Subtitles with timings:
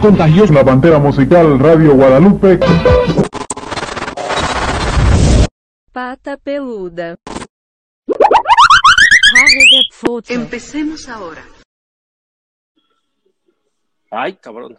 [0.00, 0.52] contagiosa.
[0.54, 2.58] La Pantera Musical Radio Guadalupe.
[5.92, 7.16] Pata peluda.
[10.28, 11.44] Empecemos ahora.
[14.10, 14.78] Ay, cabrón.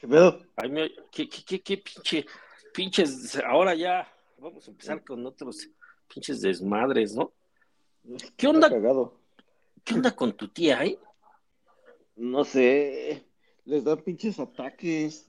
[0.00, 0.40] ¿Qué pedo?
[0.56, 2.26] Ay, me- qué, qué, qué, qué pinche,
[2.72, 4.06] pinches, ahora ya
[4.38, 5.68] vamos a empezar con otros
[6.12, 7.32] pinches desmadres, ¿no?
[8.36, 9.18] ¿Qué onda, cagado.
[9.84, 10.98] qué onda con tu tía, eh?
[12.14, 13.26] No sé,
[13.68, 15.28] les dan pinches ataques.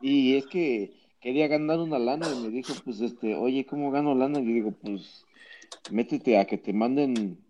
[0.00, 4.14] Y es que quería ganar una lana y me dijo, pues, este, oye, ¿cómo gano
[4.14, 4.40] lana?
[4.40, 5.24] Y yo digo, pues,
[5.90, 7.44] métete a que te manden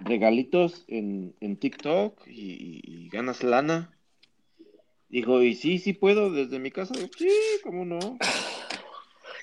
[0.00, 3.98] regalitos en, en TikTok y, y ganas lana.
[5.08, 6.94] Dijo, y sí, sí puedo desde mi casa.
[6.94, 7.28] Digo, sí,
[7.64, 7.98] ¿cómo no?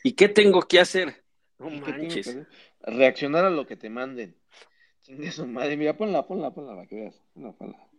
[0.03, 1.23] ¿Y qué tengo que hacer?
[1.59, 2.27] No ¿Qué tengo que manches.
[2.27, 2.47] hacer?
[2.81, 4.35] Reaccionar a lo que te manden.
[5.01, 7.21] Chingue su madre, mira, ponla, ponla, ponla para que veas.
[7.33, 7.90] Ponla, ponla.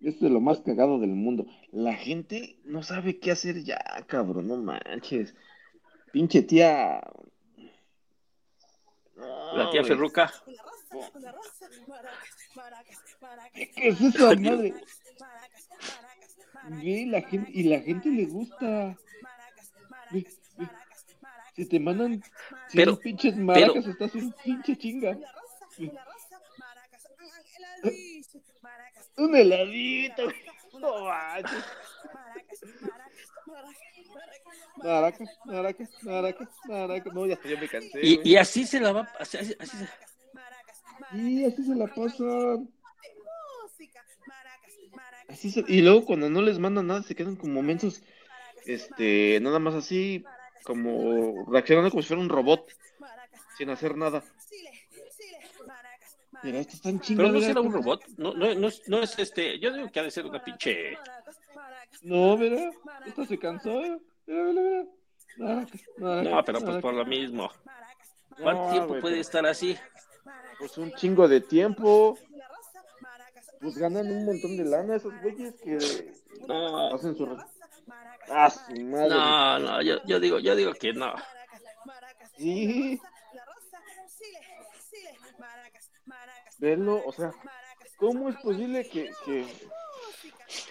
[0.00, 1.46] Esto es lo más cagado del mundo.
[1.72, 5.34] La gente no sabe qué hacer ya, cabrón, no manches.
[6.12, 7.02] Pinche tía.
[9.16, 9.84] No, La tía.
[9.84, 10.32] Ferruca.
[13.52, 14.74] ¿Qué, es esa madre?
[16.82, 18.96] Ve, la gente, y la gente le gusta.
[20.10, 20.26] Ve,
[20.56, 20.68] ve.
[21.54, 22.22] Si te mandan 100
[22.72, 25.18] Pero- pinches maracas, estás un pinche chinga.
[29.16, 30.22] Un heladito.
[30.78, 31.64] No manches.
[34.82, 37.14] Maracas, maracas, maracas, maracas.
[37.14, 38.00] No, ya, ya me cansé.
[38.02, 39.88] Y, y así se la va, así, así- así se-
[41.12, 42.68] Sí, así se la pasan.
[45.28, 48.02] Así se- Y luego cuando no les mandan nada, se quedan como mensos,
[48.64, 50.24] este, nada más así,
[50.64, 52.66] como reaccionando como si fuera un robot,
[53.58, 54.22] sin hacer nada.
[56.42, 60.00] Están Pero no será un robot, no, no, no, no es este, yo digo que
[60.00, 60.96] ha de ser una pinche,
[62.02, 62.70] No, mira,
[63.06, 63.70] esta se cansó.
[64.26, 64.84] Mira, mira, mira.
[65.36, 67.50] Maracas, maracas, no, pero pues por lo mismo.
[68.42, 69.76] ¿Cuánto No, tiempo puede estar así?
[70.58, 72.18] Pues un chingo de tiempo.
[73.60, 76.12] Pues ganan un montón de lana esos güeyes que
[76.48, 77.36] No, hacen su...
[78.30, 79.08] Ah, su madre.
[79.10, 81.12] no, no, yo, yo digo, yo digo que no.
[82.38, 82.98] Sí.
[86.60, 87.32] Verlo, o sea,
[87.96, 89.46] ¿cómo es posible que, que...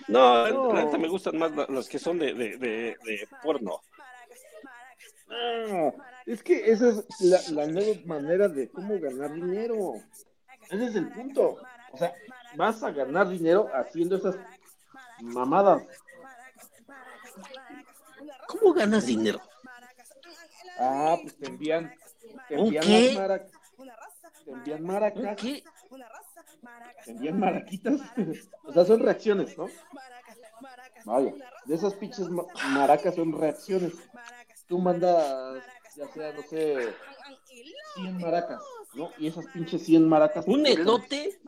[0.08, 0.74] No, No.
[0.74, 3.82] la neta me gustan más los que son de, de, de, de porno.
[5.28, 5.94] No,
[6.26, 9.94] es que esa es la, la nueva manera de cómo ganar dinero.
[10.70, 11.58] Ese es el punto.
[11.92, 12.14] O sea,
[12.56, 14.36] vas a ganar dinero haciendo esas
[15.22, 15.84] mamadas.
[18.48, 19.40] ¿Cómo ganas dinero?
[20.80, 21.94] Ah, pues te envían,
[22.48, 23.06] te ¿Un envían qué?
[23.08, 23.52] las maracas.
[24.50, 25.38] Te envían maracas.
[25.38, 25.64] ¿Qué?
[27.06, 28.02] Te envían maraquitas.
[28.64, 29.68] o sea, son reacciones, ¿no?
[31.06, 31.34] Vaya,
[31.66, 33.94] de esas pinches ma- maracas son reacciones.
[34.68, 35.64] Tú mandas,
[35.96, 36.94] ya sea, no sé,
[37.96, 38.62] 100 maracas,
[38.94, 39.12] ¿no?
[39.18, 40.46] Y esas pinches 100 maracas.
[40.48, 41.40] ¿Un elote?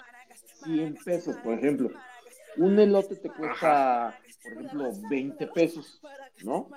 [0.64, 1.90] 100 pesos, por ejemplo.
[2.58, 6.02] Un elote te cuesta, por ejemplo, 20 pesos,
[6.44, 6.70] ¿no?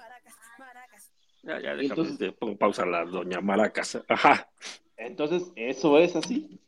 [1.42, 3.98] Ya, ya, déjame, Entonces- te pongo pausa a la doña Maracas.
[4.08, 4.48] Ajá.
[4.96, 6.58] Entonces, eso es así.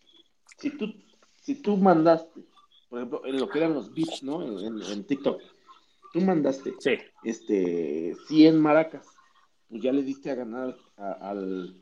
[0.59, 0.93] Si tú,
[1.41, 2.43] si tú mandaste,
[2.89, 4.43] por ejemplo, en lo que eran los beats, ¿no?
[4.43, 5.41] En, en- en TikTok,
[6.13, 6.93] tú mandaste Sí.
[7.25, 9.07] este 100 maracas,
[9.69, 11.81] pues ya le diste a ganar a- al,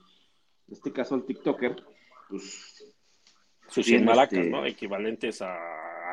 [0.68, 1.76] en este caso al TikToker,
[2.28, 2.92] pues
[3.68, 4.66] Sus Bien, 100 maracas, este, ¿no?
[4.66, 5.54] Equivalentes a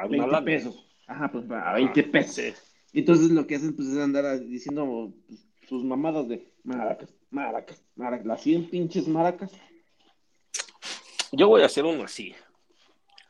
[0.01, 0.45] a una 20 lana.
[0.45, 0.87] pesos.
[1.07, 2.35] Ajá, pues a 20 pesos.
[2.35, 2.53] Sí.
[2.93, 8.25] Entonces lo que hacen pues es andar diciendo pues, sus mamadas de maracas, maracas, maracas,
[8.25, 9.51] las 100 pinches maracas,
[11.31, 12.33] Yo voy a hacer uno así,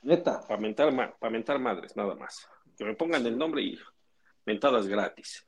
[0.04, 0.42] neta.
[0.48, 2.48] para mentar, ma- para mentar madres, nada más.
[2.78, 3.80] Que me pongan el nombre y
[4.46, 5.46] mentadas gratis.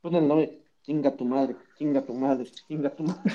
[0.00, 3.32] Pon el nombre, chinga tu madre, chinga tu madre, chinga tu madre.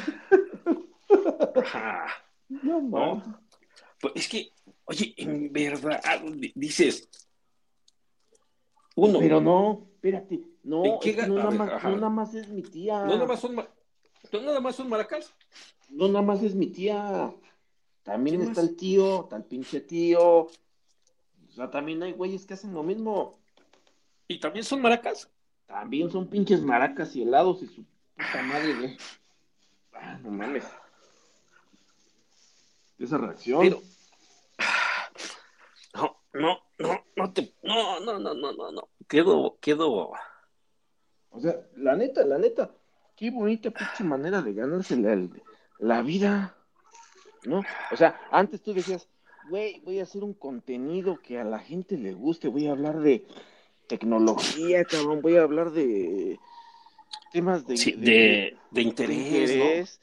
[1.55, 2.07] Ajá.
[2.49, 2.81] No.
[2.81, 3.39] ¿No?
[4.01, 4.49] Pues es que,
[4.85, 6.01] oye, en verdad,
[6.33, 7.07] di- dices,
[8.95, 12.09] uno, Pero no, espérate, no, ¿En qué es que ga- no, nada más, no nada
[12.09, 12.99] más es mi tía.
[13.05, 15.33] no nada más son, no nada más son maracas.
[15.89, 17.33] No nada más es mi tía.
[18.05, 18.69] También ¿Quién está más?
[18.69, 20.41] el tío, está el pinche tío.
[20.41, 20.51] O
[21.49, 23.39] sea, también hay güeyes que hacen lo mismo.
[24.27, 25.27] Y también son maracas.
[25.65, 27.83] También son pinches maracas y helados y su
[28.15, 28.97] puta madre, güey.
[29.91, 30.65] Ah, no mames.
[32.99, 33.61] Esa reacción.
[33.61, 33.81] Pero,
[35.95, 38.89] no, no, no, no te, no, no, no, no, no, no.
[39.07, 40.11] Quedo, quedo,
[41.31, 42.71] O sea, la neta, la neta,
[43.15, 45.27] qué bonita pinche manera de ganarse la,
[45.79, 46.54] la vida.
[47.45, 47.61] ¿No?
[47.91, 49.07] O sea, antes tú decías,
[49.49, 52.99] güey, voy a hacer un contenido que a la gente le guste, voy a hablar
[52.99, 53.25] de
[53.87, 56.39] tecnología, cabrón, voy a hablar de
[57.31, 59.99] temas de, Sí, de- de, de interés,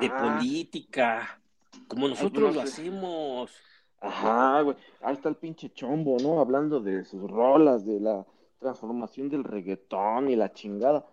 [0.00, 1.40] de política,
[1.88, 3.50] como nosotros lo hacemos.
[4.00, 4.76] Ajá, güey.
[5.00, 6.38] Ahí está el pinche chombo, ¿no?
[6.40, 8.24] Hablando de sus rolas, de la
[8.60, 11.04] transformación del reggaetón y la chingada,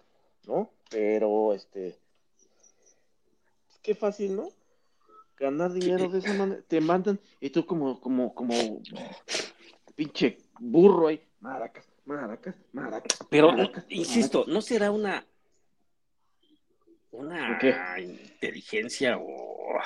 [0.45, 0.69] ¿no?
[0.89, 1.97] Pero, este,
[3.81, 4.49] qué fácil, ¿no?
[5.41, 6.61] Ganar dinero de esa manera.
[6.67, 8.53] Te mandan y tú como, como, como
[9.95, 11.27] pinche burro ahí.
[11.39, 13.17] Maracas, maracas, maracas.
[13.27, 15.25] Pero, maracas, insisto, ¿no será una
[17.09, 17.75] una ¿Qué?
[18.03, 19.79] inteligencia o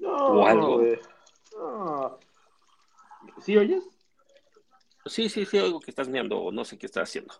[0.00, 0.82] No, o algo?
[1.56, 2.18] No.
[3.40, 3.84] ¿Sí oyes?
[5.06, 7.32] Sí, sí, sí, algo que estás mirando o no sé qué estás haciendo.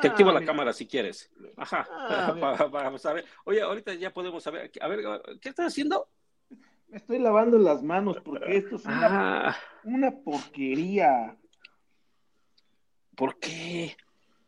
[0.00, 0.52] Te activo la mira.
[0.52, 1.30] cámara si quieres.
[1.56, 1.86] Ajá.
[1.90, 2.56] Ah, mira.
[2.56, 3.24] Pa- pa- vamos a ver.
[3.44, 4.70] Oye, ahorita ya podemos saber.
[4.80, 5.00] A ver,
[5.40, 6.08] ¿qué estás haciendo?
[6.88, 11.36] Me estoy lavando las manos porque esto es una Ah, Una porquería.
[13.16, 13.96] ¿por qué?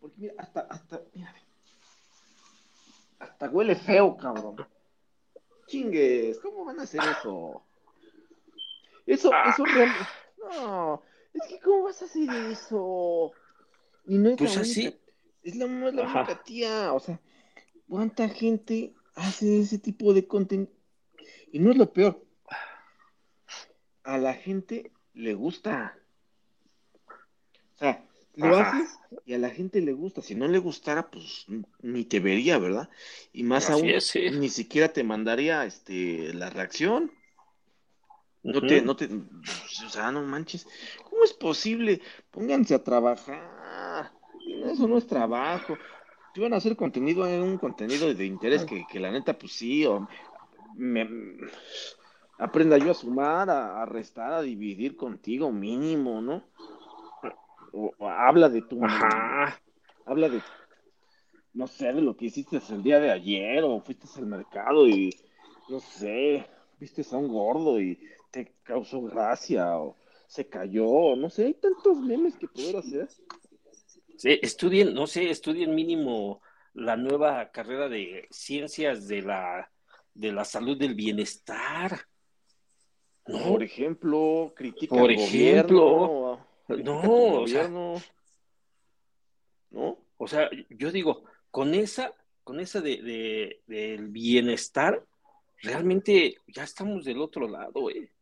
[0.00, 1.34] Porque mira, hasta, hasta, mira.
[3.19, 4.66] Hasta huele feo, cabrón.
[5.66, 7.62] Chingues, ¿cómo van a hacer eso?
[9.06, 9.50] Eso, Ah.
[9.50, 10.06] eso realmente.
[10.38, 11.02] No,
[11.34, 13.32] es que ¿cómo vas a hacer eso?
[14.06, 14.98] Y no es Pues así.
[15.42, 17.20] Es la, es la única tía, o sea,
[17.88, 20.70] ¿cuánta gente hace ese tipo de contenido?
[21.52, 22.25] Y no es lo peor.
[24.04, 25.98] A la gente le gusta.
[27.75, 28.04] O sea,
[28.37, 28.70] lo Ajá.
[28.70, 30.22] haces y a la gente le gusta.
[30.22, 31.46] Si no le gustara, pues
[31.81, 32.88] ni te vería, ¿verdad?
[33.32, 34.31] Y más Así aún, es, sí.
[34.31, 37.12] ni siquiera te mandaría este la reacción.
[38.42, 40.66] No te, no te, o sea, no manches.
[41.10, 42.00] ¿Cómo es posible?
[42.31, 43.60] Pónganse a trabajar.
[44.65, 45.79] Eso no es trabajo.
[46.35, 49.53] Si van a hacer contenido, hagan un contenido de interés que, que la neta, pues
[49.53, 50.07] sí, o
[50.75, 51.09] me-
[52.39, 56.43] aprenda yo a sumar, a, a restar, a dividir contigo mínimo, ¿no?
[57.73, 59.61] O, o habla de tu, Ajá.
[60.05, 60.43] habla de,
[61.53, 65.11] no sé, de lo que hiciste el día de ayer, o fuiste al mercado y,
[65.69, 66.47] no sé,
[66.79, 67.99] viste a un gordo y
[68.31, 69.97] te causó gracia, o
[70.29, 73.09] se cayó, no sé, hay tantos memes que poder hacer.
[74.20, 76.43] Sí, estudien, no sé, estudien mínimo
[76.75, 79.70] la nueva carrera de ciencias de la,
[80.12, 82.00] de la salud del bienestar.
[83.26, 83.38] ¿No?
[83.52, 85.81] Por ejemplo, critica Por al ejemplo.
[85.81, 86.46] gobierno,
[86.84, 87.67] No, o sea,
[89.70, 89.99] ¿no?
[90.19, 92.12] O sea, yo digo, con esa,
[92.44, 95.02] con esa de, de- del bienestar,
[95.62, 98.12] realmente ya estamos del otro lado, eh.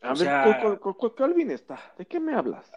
[0.00, 1.94] A O ver, sea- ¿cuál, cuál, cuál- cuál- cuál bienestar?
[1.98, 2.72] ¿De qué me hablas?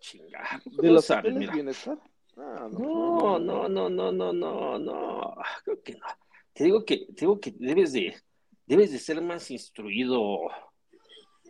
[0.00, 0.60] Chingada.
[0.64, 1.52] ¿De no los sabes, hoteles mira.
[1.54, 1.98] bienestar?
[2.36, 5.34] Ah, No, no, no, no, no, no, no.
[5.64, 6.06] Creo que no.
[6.52, 8.14] Te digo que, te digo que debes de,
[8.66, 10.38] debes de ser más instruido.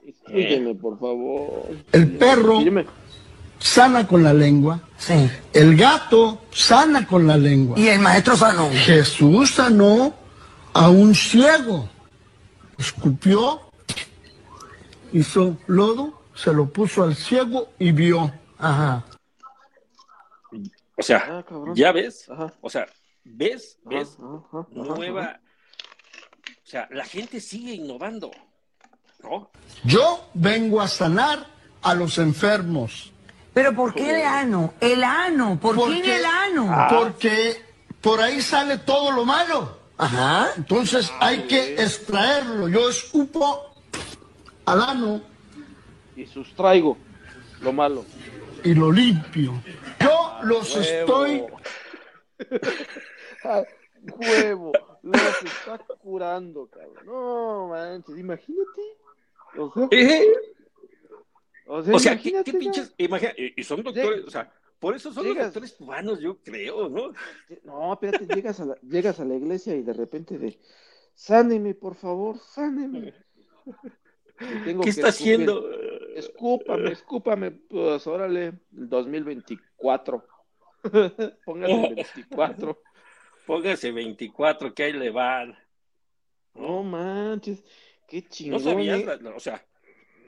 [0.05, 1.77] Instrúyeme, por favor.
[1.93, 2.59] El perro
[3.59, 4.81] sana con la lengua.
[4.97, 5.15] Sí.
[5.53, 7.79] El gato sana con la lengua.
[7.79, 8.71] Y el maestro sanó.
[8.71, 10.15] Jesús sanó
[10.73, 11.89] a un ciego.
[12.79, 13.61] Escupió,
[15.13, 18.33] hizo lodo, se lo puso al ciego y vio.
[18.61, 19.05] Ajá.
[20.97, 21.75] O sea, Ah, cabrón.
[21.75, 22.53] ya ves, Ajá.
[22.61, 22.87] o sea,
[23.25, 25.23] ves, ves, ajá, ajá, nueva.
[25.23, 25.41] ajá.
[26.47, 28.31] O sea, la gente sigue innovando,
[29.23, 29.51] ¿no?
[29.85, 31.47] Yo vengo a sanar
[31.83, 33.13] a los enfermos.
[33.55, 34.75] Pero ¿por qué el ano?
[34.81, 35.59] El ano.
[35.59, 36.67] ¿Por qué en Porque- el ano?
[36.71, 36.87] Ah.
[36.91, 37.65] Porque
[38.01, 39.79] por ahí sale todo lo malo.
[39.99, 40.49] Ajá.
[40.57, 42.69] Entonces hay que extraerlo.
[42.69, 43.75] Yo escupo
[44.67, 45.21] al ano
[46.17, 46.97] Y sustraigo
[47.61, 48.05] lo malo.
[48.65, 49.63] Y lo limpio.
[50.01, 51.45] Yo los estoy
[53.45, 53.63] Ah,
[54.19, 57.07] huevo, los está curando, cabrón.
[57.07, 58.83] No manches, imagínate.
[59.57, 59.89] O sea,
[61.67, 62.95] o sea, O sea, ¿qué, pinches?
[62.99, 67.13] Imagina, y son doctores, o sea, por eso son los doctores cubanos, yo creo, ¿no?
[67.65, 70.59] No, espérate, llegas a la, llegas a la iglesia y de repente de,
[71.15, 73.15] sáneme, por favor, sáneme.
[74.65, 75.35] Tengo ¿Qué que está escupir.
[75.35, 75.71] haciendo?
[76.15, 80.27] Escúpame, escúpame, pues órale, el 2024.
[81.45, 82.83] Póngase el 24.
[83.47, 85.57] Póngase 24, que ahí le van.
[86.55, 87.65] No manches,
[88.09, 88.61] qué No chingón.
[88.61, 89.07] sabías, eh.
[89.07, 89.65] la- la- o sea,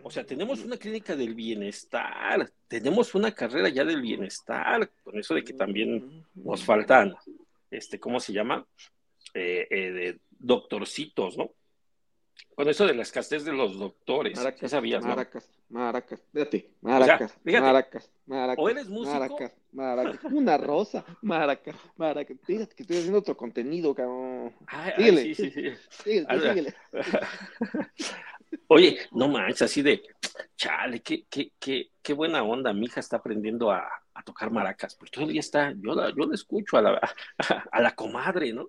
[0.02, 5.34] o sea, tenemos una clínica del bienestar, tenemos una carrera ya del bienestar, con eso
[5.34, 7.14] de que también nos faltan,
[7.70, 8.66] este, ¿cómo se llama?
[9.34, 11.52] Eh, eh, de doctorcitos, ¿no?
[12.54, 14.36] Con eso de la escasez de los doctores.
[14.36, 15.08] Maracas, ¿qué sabías, no?
[15.08, 18.62] maracas, maracas, fíjate, maracas, fíjate, maracas, maracas.
[18.64, 22.36] o eres músico- Maracas, maracas, una rosa, maracas, maracas.
[22.44, 24.52] Fíjate que estoy haciendo otro contenido, cabrón.
[24.66, 25.22] Ay, ay, Síguele.
[25.22, 25.72] sí, sí, sí.
[26.04, 26.74] Síguele, A síguele.
[28.68, 30.02] Oye, no manches, así de,
[30.56, 32.72] chale, qué, qué, qué, qué buena onda.
[32.72, 36.34] Mi hija está aprendiendo a, a tocar maracas, porque todavía está, yo la, yo la
[36.34, 37.00] escucho a la,
[37.72, 38.68] a la comadre, ¿no?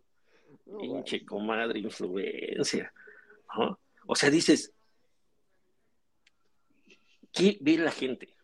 [0.79, 2.93] Pinche comadre, influencia.
[3.57, 3.79] ¿No?
[4.07, 4.73] O sea, dices,
[7.31, 8.35] ¿qué ve la gente?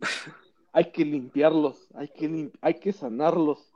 [0.72, 3.72] Hay que limpiarlos, hay que, lim- hay que sanarlos.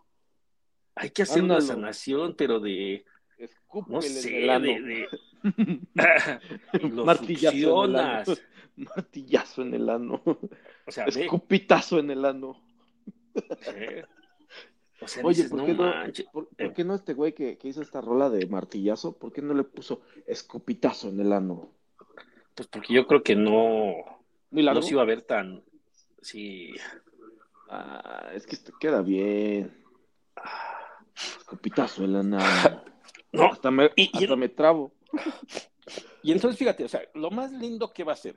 [0.95, 1.75] Hay que hacer una Ándalo.
[1.75, 3.05] sanación, pero de,
[3.37, 4.65] Escúpele no en sé, el ano.
[4.65, 5.09] de, de-
[6.81, 8.25] y lo Martillazo en el ano.
[8.77, 10.23] Martillazo en el ano.
[10.87, 12.65] O sea, ve, Escupitazo en el ano.
[13.75, 14.05] ¿eh?
[15.01, 15.83] O sea, Oye, dices, ¿por no qué no?
[15.83, 16.27] manches.
[16.33, 16.65] ¿Por, Eh.
[16.67, 19.17] por qué no este güey que, que hizo esta rola de martillazo?
[19.19, 21.73] ¿Por qué no le puso escupitazo en el ano?
[22.55, 23.95] Pues porque yo creo que no,
[24.51, 24.83] Muy no largo.
[24.83, 25.63] se iba a ver tan,
[26.23, 26.73] sí,
[27.69, 29.83] Ah, es que esto queda bien.
[31.39, 32.39] Escupitazo en el ano.
[33.33, 33.47] no.
[33.47, 34.93] Hasta me, Y- y- hasta me trabo.
[36.23, 38.37] Y entonces, fíjate, o sea, lo más lindo que va a ser,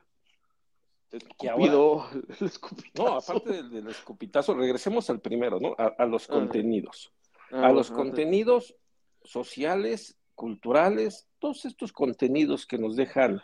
[1.39, 2.09] Que ahora- Escupido,
[2.39, 3.09] el escupitazo.
[3.09, 5.73] no, aparte del, del escupitazo, regresemos al primero, ¿no?
[5.77, 6.33] A, a los Ah.
[6.33, 7.11] contenidos.
[7.51, 8.75] Ah, a los bueno, contenidos
[9.23, 13.41] sociales, culturales, todos estos contenidos que nos dejan,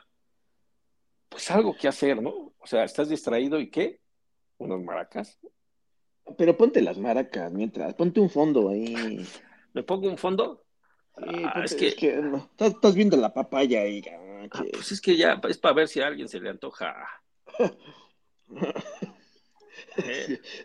[1.29, 2.53] pues algo que hacer, ¿no?
[2.60, 4.01] O sea, estás distraído y qué?
[4.58, 5.39] Unos maracas.
[6.38, 9.25] Pero ponte las maracas mientras, ponte un fondo ahí.
[9.74, 10.63] ¿Me pongo un fondo?
[11.17, 14.48] Sí, Ah, ponte- es que- es que no, estás, estás viendo la papaya ahí, Ah,
[14.51, 16.96] que- pues es que ya es para ver si a alguien se le antoja.
[17.60, 17.72] ¿Eh?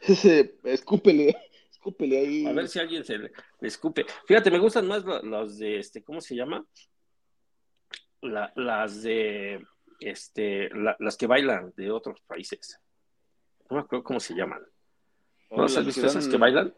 [0.03, 1.37] Ese, escúpele,
[1.71, 2.47] escúpele ahí.
[2.47, 4.07] A ver si alguien se le, le escupe.
[4.27, 6.65] Fíjate, me gustan más los de este, ¿cómo se llama?
[8.23, 9.65] La- las de
[10.01, 12.81] este, la- las que bailan de otros países.
[13.71, 14.63] No me acuerdo cómo se llaman.
[15.51, 16.75] ¿No las las has visto esas dan- que bailan?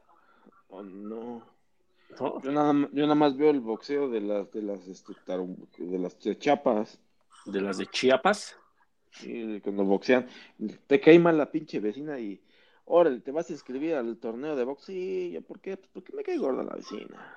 [0.69, 1.49] Oh, no.
[2.19, 2.43] ¿No?
[2.43, 5.13] Yo nada, yo nada más veo el boxeo de las de las este,
[5.79, 7.01] de las chapas.
[7.47, 8.57] De las de Chiapas.
[9.23, 10.27] Y cuando boxean,
[10.87, 12.41] te cae mal la pinche vecina y
[12.85, 14.85] órale, te vas a inscribir al torneo de box.
[14.85, 15.77] Sí, ¿yo ¿por qué?
[15.77, 17.37] Pues porque me cae gorda la vecina.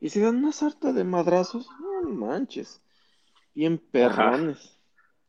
[0.00, 2.82] Y se dan una sarta de madrazos, no manches.
[3.54, 4.78] Bien perrones.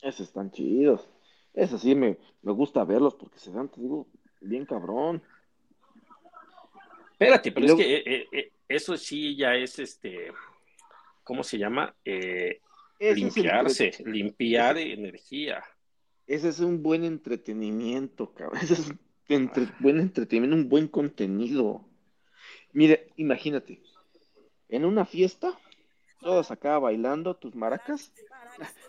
[0.01, 1.07] Esos están chidos.
[1.53, 4.07] Esos sí me, me gusta verlos porque se dan, te digo,
[4.41, 5.23] bien cabrón.
[7.13, 10.31] Espérate, pero es que eh, eh, eh, eso sí ya es este,
[11.23, 11.95] ¿cómo se llama?
[12.05, 12.61] Eh,
[12.99, 15.63] Ese limpiarse, limpiar energía.
[16.25, 18.59] ese es un buen entretenimiento, cabrón.
[18.63, 18.99] Ese es un
[19.29, 21.85] entre- buen entretenimiento, un buen contenido.
[22.73, 23.81] Mire, imagínate,
[24.69, 25.57] en una fiesta,
[26.19, 28.11] todos acá bailando tus maracas,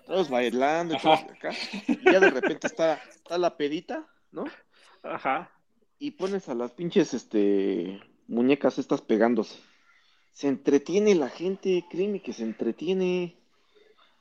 [0.07, 1.51] todos bailando, todos acá,
[1.87, 4.45] y ya de repente está, está la pedita, ¿no?
[5.03, 5.51] Ajá.
[5.99, 9.59] Y pones a las pinches este muñecas estas pegándose.
[10.33, 13.38] Se entretiene la gente, créeme que se entretiene.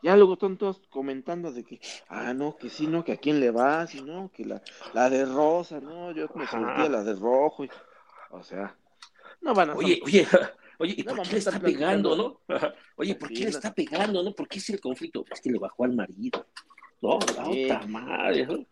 [0.08, 3.42] Ya luego están todos comentando de que, ah, no, que sí, no, que a quién
[3.42, 4.62] le vas, y no, que la,
[4.94, 7.66] la de rosa, no, yo me sentía la de rojo.
[7.66, 7.70] y-
[8.32, 8.74] o sea,
[9.42, 10.26] no van a Oye, oye,
[10.80, 12.40] oye, ¿y No, por qué le está pegando, no?
[12.96, 14.32] Oye, ¿por qué le está pegando, no?
[14.32, 15.26] ¿Por qué es el conflicto?
[15.30, 16.46] Es que le bajó al marido.
[17.02, 17.66] No, la Sí.
[17.66, 18.46] otra madre.
[18.48, 18.66] ¿no?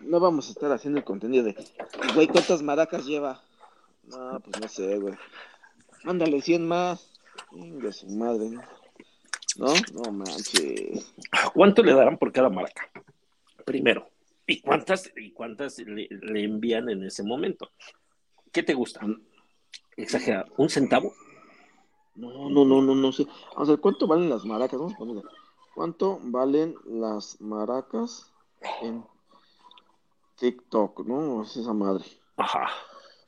[0.00, 1.54] no vamos a estar haciendo el contenido de,
[2.16, 3.40] güey, ¿cuántas maracas lleva?
[4.02, 5.14] No, pues no sé, güey.
[6.02, 7.12] Mándale 100 más.
[7.52, 8.79] Venga, su madre, ¿no?
[9.60, 9.74] ¿No?
[9.92, 11.12] No manches.
[11.52, 12.90] ¿Cuánto le darán por cada maraca?
[13.66, 14.08] Primero.
[14.46, 17.70] ¿Y cuántas, y cuántas le, le envían en ese momento?
[18.50, 19.00] ¿Qué te gusta?
[19.98, 20.50] Exagerado.
[20.56, 21.12] ¿Un centavo?
[22.14, 23.26] No, no, no, no, no sé.
[23.52, 24.80] Vamos a ver, ¿cuánto valen las maracas?
[24.98, 25.28] Vamos a.
[25.74, 28.32] ¿Cuánto valen las maracas
[28.80, 29.04] en
[30.36, 31.06] TikTok?
[31.06, 32.04] No, es esa madre.
[32.38, 32.70] Ajá.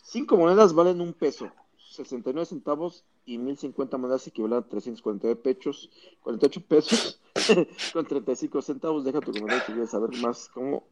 [0.03, 1.53] Cinco monedas valen un peso,
[1.93, 5.91] 69 centavos y 1050 monedas equivalen a 349 pechos,
[6.23, 7.21] 48 pesos
[7.93, 9.05] con 35 centavos.
[9.05, 10.85] Deja tu comentario si quieres saber más cómo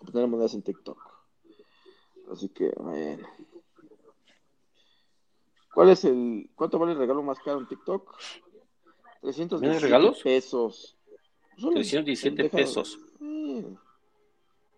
[0.00, 0.98] obtener monedas en TikTok.
[2.32, 3.26] Así que, bueno.
[5.72, 8.16] ¿Cuál es el, cuánto vale el regalo más caro en TikTok?
[9.22, 10.22] 317 ¿Vienen regalos?
[10.22, 10.96] pesos.
[11.56, 12.98] Solo 317 deja- pesos.
[13.18, 13.66] Sí.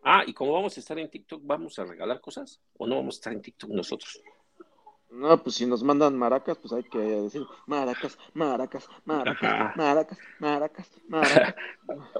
[0.03, 2.61] Ah, y como vamos a estar en TikTok, ¿vamos a regalar cosas?
[2.77, 4.21] ¿O no vamos a estar en TikTok nosotros?
[5.13, 9.75] No, pues si nos mandan maracas, pues hay que decir maracas, maracas, maracas, Ajá.
[9.77, 11.55] maracas, maracas, maracas.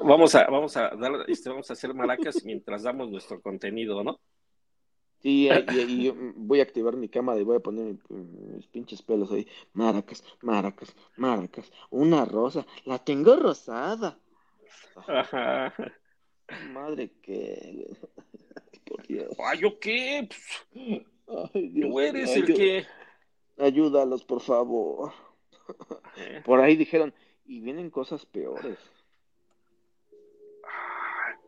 [0.05, 4.21] Vamos a, vamos a dar, este, vamos a hacer maracas mientras damos nuestro contenido, ¿no?
[5.21, 8.67] Sí, y, y yo voy a activar mi cámara y voy a poner mi- mis
[8.67, 9.47] pinches pelos ahí.
[9.73, 11.73] Maracas, maracas, maracas.
[11.91, 12.67] Una rosa.
[12.85, 14.19] La tengo rosada.
[15.07, 15.73] Ajá.
[16.73, 17.97] Madre que.
[18.85, 19.29] Por Dios.
[19.39, 20.29] Ay, ¿yo qué?
[20.29, 21.03] Pues,
[21.55, 22.87] Ay, Dios Tú eres el que.
[23.59, 25.13] Ayúdalos, por favor.
[26.17, 28.79] Eh, Por ahí dijeron, y vienen cosas peores.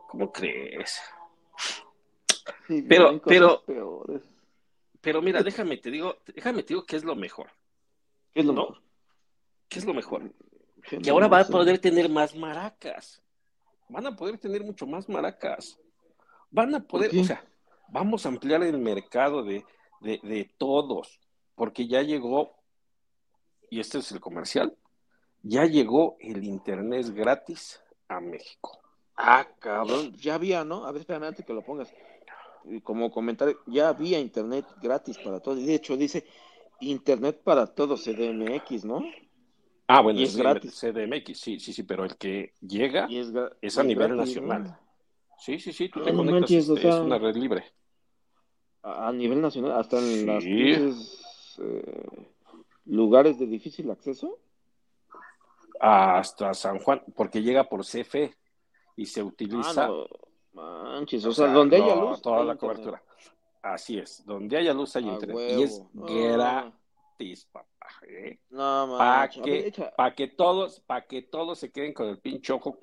[0.08, 1.00] ¿Cómo crees?
[2.88, 4.22] Pero- pero- peores.
[5.00, 7.48] Pero mira, déjame te digo, déjame te digo qué es lo mejor.
[8.32, 8.62] ¿Qué es lo ¿no?
[8.62, 8.82] mejor?
[9.68, 10.32] ¿Qué es lo mejor?
[10.88, 13.22] ¿Qué Que ahora va a poder tener más maracas.
[13.88, 15.78] Van a poder tener mucho más maracas.
[16.50, 17.44] Van a poder, o sea,
[17.88, 19.64] vamos a ampliar el mercado de,
[20.00, 21.20] de, de todos,
[21.54, 22.56] porque ya llegó,
[23.70, 24.76] y este es el comercial,
[25.42, 28.80] ya llegó el internet gratis a México.
[29.16, 30.84] Ah, cabrón, ya había, ¿no?
[30.86, 31.92] A ver, espérame antes que lo pongas.
[32.64, 35.64] Y Como comentario, ya había internet gratis para todos.
[35.64, 36.24] De hecho, dice
[36.80, 39.02] internet para todos, CDMX, ¿no?
[39.86, 40.74] Ah, bueno, Y es es gratis.
[40.80, 44.64] CDMX, sí, sí, sí, pero el que llega Y es, a nivel gratis, nacional.
[44.64, 44.78] ¿no?
[45.38, 47.64] Sí, sí, sí, tú Ah, te no conectas, manches, o este, es una red libre.
[48.82, 50.76] A, nivel nacional, hasta en Sí.
[50.76, 52.28] las eh,
[52.86, 54.38] lugares de difícil acceso.
[55.80, 58.34] hasta San Juan, porque llega por CFE
[58.96, 60.06] y se Ah, utiliza no,
[60.52, 62.22] manches, o, o sea, sea, donde haya luz.
[62.22, 62.76] toda hay la internet.
[62.78, 63.02] cobertura.
[63.62, 65.36] Así es, donde haya luz hay A internet.
[65.36, 65.60] huevo.
[65.60, 67.66] Y es gratis, papá.
[68.08, 68.38] ¿eh?
[68.50, 72.78] No, Para que, pa' que todos, para que todos se queden con el pinche ojo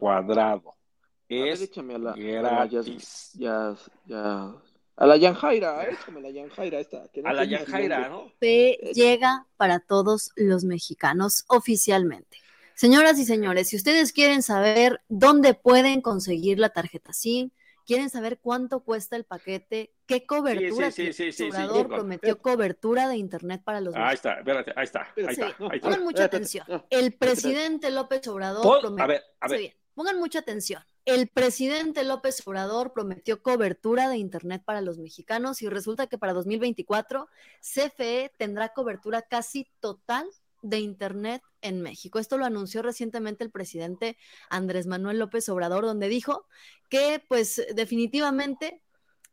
[1.40, 3.32] a ver, Es échame a la, a la gratis.
[3.34, 4.54] ya, ya,
[4.98, 7.08] a la Yanjaira, échame la Yanjaira esta.
[7.12, 8.10] que no A la Yanjaira.
[8.10, 8.32] ¿no?
[8.40, 12.38] P llega para todos los mexicanos oficialmente.
[12.76, 17.52] Señoras y señores, si ustedes quieren saber dónde pueden conseguir la tarjeta SIM,
[17.86, 21.88] quieren saber cuánto cuesta el paquete, qué cobertura sí, sí, sí, sí, tiene, sí, Obrador
[21.88, 24.16] prometió cobertura de internet para los Ahí mexicanos.
[24.16, 25.80] está, espérate, ahí está, ahí Espérate, está, ahí está.
[25.90, 26.66] Pongan mucha atención.
[26.90, 29.04] El presidente López Obrador prometió.
[29.04, 29.58] a ver, a ver.
[29.58, 29.76] Sí, bien.
[29.94, 30.84] Pongan mucha atención.
[31.06, 36.34] El presidente López Obrador prometió cobertura de Internet para los mexicanos y resulta que para
[36.34, 37.28] 2024
[37.60, 40.30] CFE tendrá cobertura casi total
[40.62, 42.20] de Internet en México.
[42.20, 44.16] Esto lo anunció recientemente el presidente
[44.50, 46.46] Andrés Manuel López Obrador, donde dijo
[46.90, 48.84] que pues definitivamente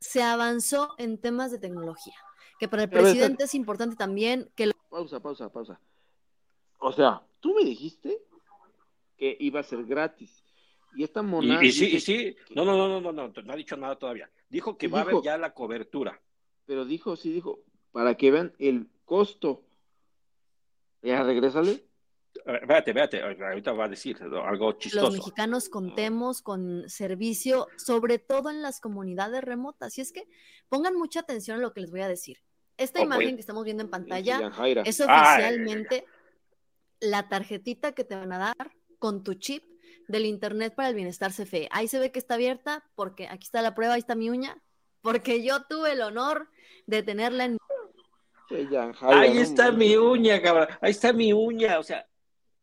[0.00, 2.14] se avanzó en temas de tecnología,
[2.58, 5.78] que para el presidente es importante también que Pausa, pausa, pausa.
[6.78, 8.22] O sea, tú me dijiste
[9.18, 10.47] que iba a ser gratis.
[10.94, 11.64] Y esta Y, mona.
[11.64, 13.96] y sí, dice y sí, no, no, no, no, no, no, no ha dicho nada
[13.96, 14.30] todavía.
[14.48, 16.20] Dijo que va a haber ya la cobertura.
[16.66, 17.60] Pero dijo, sí dijo,
[17.92, 19.64] para que vean el costo.
[21.02, 21.84] Ya, regrésale.
[22.34, 25.10] Espérate, espérate, ahorita va a decir algo los chistoso.
[25.12, 29.98] mexicanos contemos con servicio, sobre todo en las comunidades remotas.
[29.98, 30.24] Y es que
[30.68, 32.38] pongan mucha atención a lo que les voy a decir.
[32.76, 34.52] Esta imagen que estamos viendo en pantalla
[34.84, 35.08] es Ay.
[35.08, 36.04] oficialmente
[37.00, 39.64] la tarjetita que te van a dar con tu chip
[40.08, 41.68] del Internet para el Bienestar CFE.
[41.70, 44.60] Ahí se ve que está abierta porque aquí está la prueba, ahí está mi uña,
[45.02, 46.48] porque yo tuve el honor
[46.86, 47.58] de tenerla en
[49.00, 50.68] Ahí está mi uña, cabrón.
[50.80, 51.78] Ahí está mi uña.
[51.78, 52.06] O sea,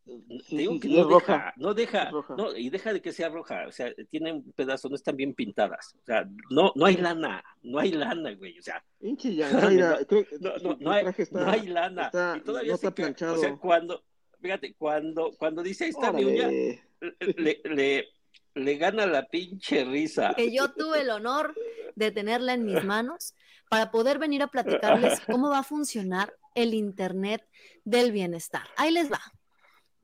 [0.05, 1.53] te digo que no deja, roja.
[1.57, 3.67] no deja, no, y deja de que sea roja.
[3.67, 5.95] O sea, tiene un pedazo, no están bien pintadas.
[6.01, 8.57] O sea, no, no hay lana, no hay lana, güey.
[8.57, 9.11] O sea, no,
[10.61, 12.05] no, no hay, no hay lana.
[12.07, 13.35] está- y todavía no se está planchado.
[13.35, 14.03] O sea, cuando,
[14.41, 16.83] fíjate, cuando, cuando dice uña, Órale.
[17.37, 18.05] le, le,
[18.53, 20.33] le gana la pinche risa.
[20.35, 21.55] que yo tuve el honor
[21.95, 23.33] de tenerla en mis manos
[23.69, 27.47] para poder venir a platicarles cómo va a funcionar el Internet
[27.83, 28.63] del bienestar.
[28.77, 29.21] Ahí les va.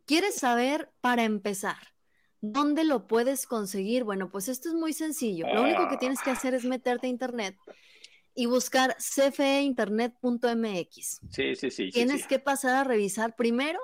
[0.06, 1.78] ¿Quieres saber, para empezar,
[2.42, 4.04] dónde lo puedes conseguir?
[4.04, 5.46] Bueno, pues esto es muy sencillo.
[5.54, 7.56] Lo único que tienes que hacer es meterte a Internet
[8.36, 11.20] y buscar cfeinternet.mx.
[11.30, 11.72] Sí, sí, sí.
[11.72, 12.28] sí, Tienes sí.
[12.28, 13.80] que pasar a revisar primero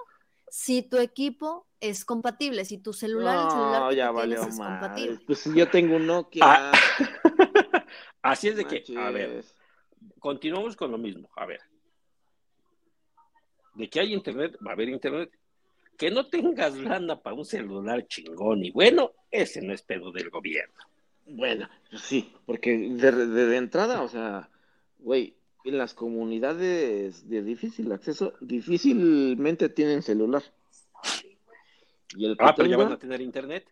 [0.49, 4.41] si tu equipo es compatible, si tu celular, el celular No, que ya tú valió
[4.41, 4.79] es madre.
[4.79, 5.19] compatible.
[5.27, 6.43] Pues si yo tengo un Nokia.
[6.45, 6.71] Ah,
[8.21, 9.43] Así es de que, a ver,
[10.19, 11.29] continuamos con lo mismo.
[11.35, 11.61] A ver.
[13.75, 15.31] De que hay internet, va a haber internet.
[15.97, 20.29] Que no tengas lana para un celular chingón y bueno, ese no es pedo del
[20.29, 20.75] gobierno.
[21.25, 24.49] Bueno, pues sí, porque de, de- de entrada, o sea,
[24.99, 30.43] güey, en las comunidades de difícil acceso, difícilmente tienen celular.
[32.15, 33.65] Y el que Ah, pero ya tenga, van a tener internet.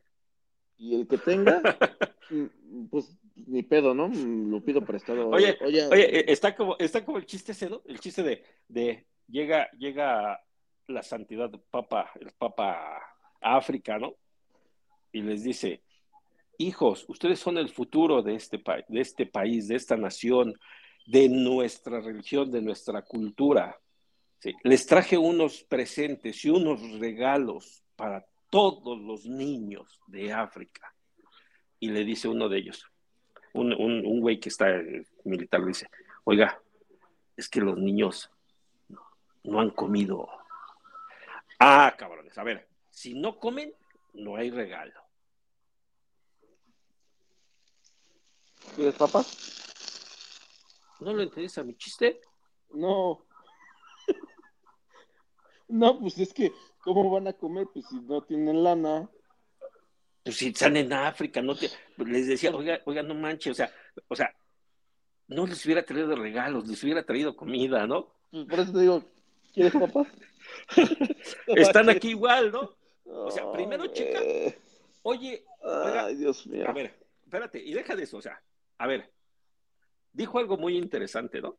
[0.78, 1.62] y el que tenga,
[2.30, 3.18] mm, pues
[3.48, 4.10] ni pedo, ¿no?
[4.10, 5.30] Mm, Lo pido prestado.
[5.30, 7.82] Oye, oye, Oye, eh, está como, está como el chiste ese, ¿no?
[7.86, 10.42] El chiste de, de llega, llega
[10.88, 12.98] la santidad papa, el papa
[13.42, 14.16] a África, ¿no?
[15.14, 15.82] Y les dice,
[16.58, 20.54] hijos, ustedes son el futuro de este, pa- de este país, de esta nación,
[21.06, 23.80] de nuestra religión, de nuestra cultura.
[24.64, 30.94] Les traje unos presentes y unos regalos para todos los niños de África.
[31.80, 32.86] Y le dice uno de ellos,
[33.54, 35.88] un, un, un güey que está eh, militar, le dice,
[36.24, 36.62] oiga,
[37.36, 38.30] es que los niños
[39.44, 40.28] no han comido.
[41.60, 43.74] Ah, cabrones, a ver, si no comen,
[44.14, 45.02] no hay regalo.
[48.76, 49.75] ¿Quieres papas?
[51.00, 52.22] ¿No lo entendés a mi chiste?
[52.74, 53.26] No.
[55.68, 56.52] No, pues es que,
[56.84, 57.68] ¿cómo van a comer?
[57.74, 59.10] Pues si no tienen lana.
[60.24, 61.70] Pues si están en África, no te...
[61.98, 63.72] les decía, oiga, oiga, no manches, o sea,
[64.08, 64.32] o sea,
[65.28, 68.14] no les hubiera traído regalos, les hubiera traído comida, ¿no?
[68.30, 69.04] Pues por eso te digo,
[69.54, 70.08] ¿quieres papas?
[71.48, 72.76] Están aquí igual, ¿no?
[73.06, 74.60] O sea, primero checa, Eh,
[75.02, 76.70] oye, oiga, Ay, Dios mío.
[76.70, 78.40] a ver, espérate, y deja de eso, o sea,
[78.78, 79.12] a ver,
[80.16, 81.58] dijo algo muy interesante, ¿no?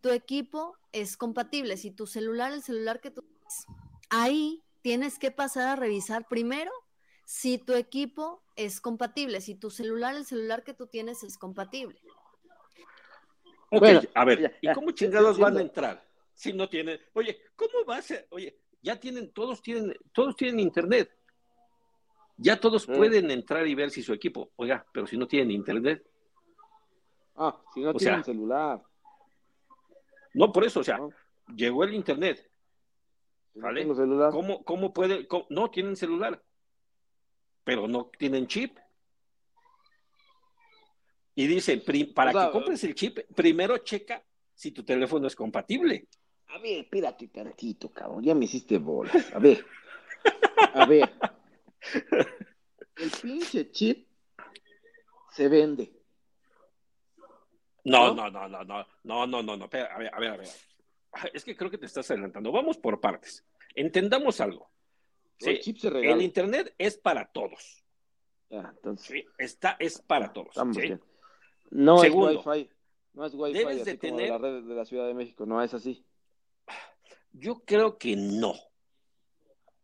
[0.00, 1.76] tu equipo es compatible.
[1.76, 3.66] Si tu celular, el celular que tú tienes,
[4.10, 6.70] ahí tienes que pasar a revisar primero
[7.24, 9.40] si tu equipo es compatible.
[9.40, 11.98] Si tu celular, el celular que tú tienes es compatible.
[13.70, 16.08] Ok, Bueno, a ver, ya, ¿y cómo chingados van a entrar?
[16.32, 18.26] Si no tienen, oye, ¿cómo va a ser?
[18.30, 21.10] Oye, ya tienen, todos tienen, todos tienen internet.
[22.38, 22.92] Ya todos Sí.
[22.92, 26.04] pueden entrar y ver si su equipo, oiga, pero si no tienen internet,
[27.40, 28.82] Ah, si no O tienen sea, celular.
[30.34, 31.10] no por eso, o sea, ¿no?
[31.54, 32.44] llegó el internet.
[33.54, 33.80] ¿vale?
[33.84, 34.30] no tengo celular.
[34.32, 35.26] ¿Cómo, cómo puede?
[35.26, 36.40] cómo- no tienen celular,
[37.64, 38.76] pero no tienen chip.
[41.34, 41.78] Y dice,
[42.14, 44.24] para O sea, que compres el chip, primero checa
[44.54, 46.08] si tu teléfono es compatible.
[46.48, 48.22] A ver, espérate tantito, cabrón.
[48.24, 49.32] Ya me hiciste bolas.
[49.32, 49.64] A ver.
[50.74, 51.07] A ver.
[52.96, 54.08] El pinche chip
[55.32, 55.92] se vende.
[57.84, 58.30] No, ¿No?
[58.30, 58.64] no, no, no,
[59.04, 60.48] no, no, no, no, a ver, a ver, a ver.
[61.32, 62.52] Es que creo que te estás adelantando.
[62.52, 63.44] Vamos por partes.
[63.74, 64.70] Entendamos algo.
[65.40, 67.84] El Sí, chip se el internet es para todos.
[68.50, 69.24] Ya, entonces, ¿sí?
[69.38, 70.48] Está, es para todos.
[70.48, 70.94] estamos ¿sí?
[71.70, 72.70] No Segundo, es Wi-Fi.
[73.14, 75.46] No es Wi-Fi debes así de como tener- la red de la Ciudad de México.
[75.46, 76.04] No es así.
[77.32, 78.54] Yo creo que no,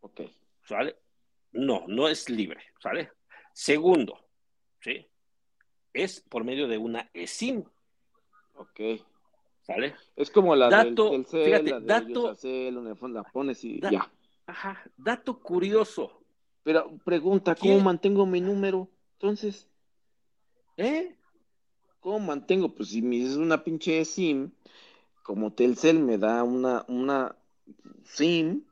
[0.01, 0.21] Ok.
[0.67, 0.95] ¿sale?
[1.55, 3.11] No, no es libre, ¿sale?
[3.53, 4.17] Segundo,
[4.81, 5.07] ¿sí?
[5.93, 7.63] Es por medio de una eSIM,
[8.55, 8.79] Ok.
[9.61, 9.95] ¿sale?
[10.15, 14.11] Es como la Dato, del fíjate, la de dato- Yusacel, la pones y Da- ya.
[14.47, 16.21] Ajá, dato curioso,
[16.63, 18.89] Pero pregunta, ¿cómo mantengo mi número?
[19.13, 19.67] Entonces,
[20.77, 21.15] ¿eh?
[21.99, 22.69] ¿cómo mantengo?
[22.75, 24.51] Pues si me es una pinche SIM,
[25.23, 27.35] como Telcel me da una, una
[28.03, 28.63] SIM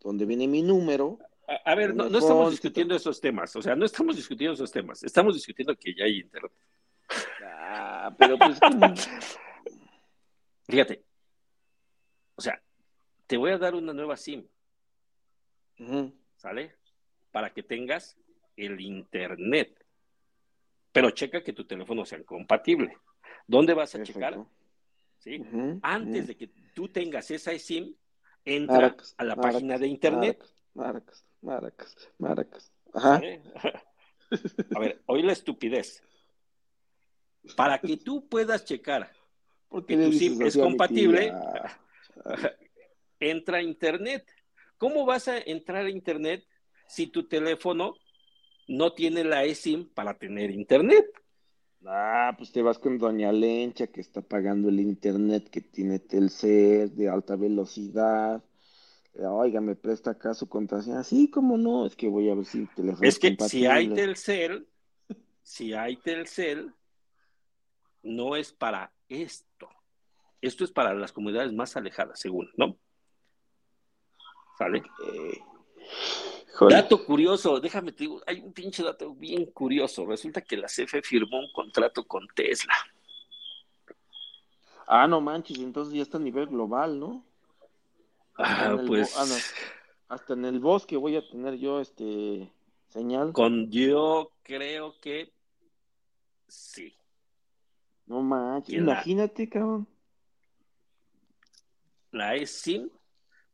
[0.00, 1.18] donde viene mi número,
[1.50, 4.70] A, a ver, no, no estamos discutiendo esos temas, o sea, no estamos discutiendo esos
[4.70, 6.52] temas, estamos discutiendo que ya hay internet.
[7.44, 8.60] ah, pero pues
[10.68, 11.02] Fíjate,
[12.36, 12.62] o sea,
[13.26, 14.46] te voy a dar una nueva SIM,
[15.80, 16.14] Ujú.
[16.36, 16.76] ¿sale?
[17.32, 18.16] Para que tengas
[18.56, 19.84] el internet.
[20.92, 22.96] Pero checa que tu teléfono sea compatible.
[23.46, 24.38] ¿Dónde vas a checar?
[25.18, 25.44] ¿Sí?
[25.82, 27.94] Antes de que tú tengas esa SIM,
[28.44, 30.44] entra a la página de internet.
[31.42, 32.72] Maracas, maracas.
[32.94, 33.20] A
[34.78, 36.02] ver, oí la estupidez.
[37.56, 39.10] Para que tú puedas checar
[39.70, 41.80] ¿Por que qué le tu SIM es compatible, tía?
[43.20, 44.26] entra a internet.
[44.76, 46.44] ¿Cómo vas a entrar a internet
[46.88, 47.94] si tu teléfono
[48.66, 51.06] no tiene la eSIM para tener internet?
[51.86, 56.94] Ah, pues te vas con Doña Lencha que está pagando el internet que tiene Telcel
[56.96, 58.42] de alta velocidad.
[59.14, 61.02] Eh, Oiga, me presta acá su contraseña.
[61.04, 63.88] Sí, cómo no, es que voy a ver si el teléfono Es que si hay
[63.88, 64.68] Telcel,
[65.42, 66.72] si hay Telcel,
[68.02, 69.68] no es para esto.
[70.40, 72.76] Esto es para las comunidades más alejadas, según, ¿no?
[74.56, 74.82] ¿Sale?
[75.06, 75.40] Eh.
[76.68, 80.06] Dato curioso, déjame te digo, hay un pinche dato bien curioso.
[80.06, 82.74] Resulta que la CFE firmó un contrato con Tesla.
[84.86, 87.24] Ah, no manches, entonces ya está a nivel global, ¿no?
[88.34, 89.34] Hasta Ah, en el pues ah, no,
[90.14, 92.52] hasta en el bosque voy a tener yo este
[92.88, 93.32] señal.
[93.32, 95.32] con yo creo que
[96.48, 96.94] sí.
[98.06, 99.86] No manches, Y la- imagínate, cabrón.
[102.12, 102.90] La eSIM,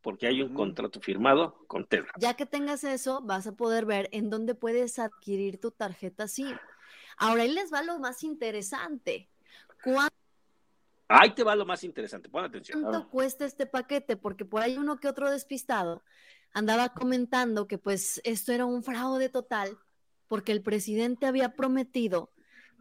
[0.01, 2.11] porque hay un contrato firmado con Tesla.
[2.19, 6.57] Ya que tengas eso, vas a poder ver en dónde puedes adquirir tu tarjeta SIM.
[7.19, 9.29] Ahora ahí les va lo más interesante.
[9.85, 10.15] ¿Cuánto
[11.09, 12.83] Ahí te va lo más interesante, pon atención.
[12.91, 13.03] Ver.
[13.11, 14.17] cuesta este paquete?
[14.17, 16.03] Porque por ahí uno que otro despistado
[16.53, 19.79] andaba comentando que pues esto era un fraude total
[20.27, 22.33] porque el presidente había prometido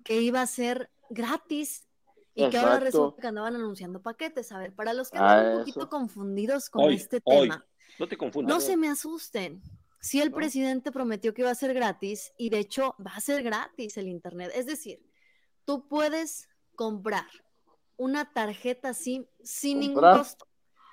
[0.03, 1.87] que iba a ser gratis
[2.33, 4.51] y que ahora resulta que andaban anunciando paquetes.
[4.51, 5.89] A ver, para los que andan Ah, un poquito eso.
[5.89, 7.65] confundidos con Hoy, este hoy, tema,
[7.99, 8.53] No te confundas.
[8.53, 9.61] No se me asusten.
[10.01, 10.35] Si el No.
[10.35, 14.07] presidente prometió que iba a ser gratis y de hecho va a ser gratis el
[14.07, 14.51] Internet.
[14.55, 14.99] Es decir,
[15.63, 17.27] tú puedes comprar
[17.97, 20.47] una tarjeta SIM sin ningún costo.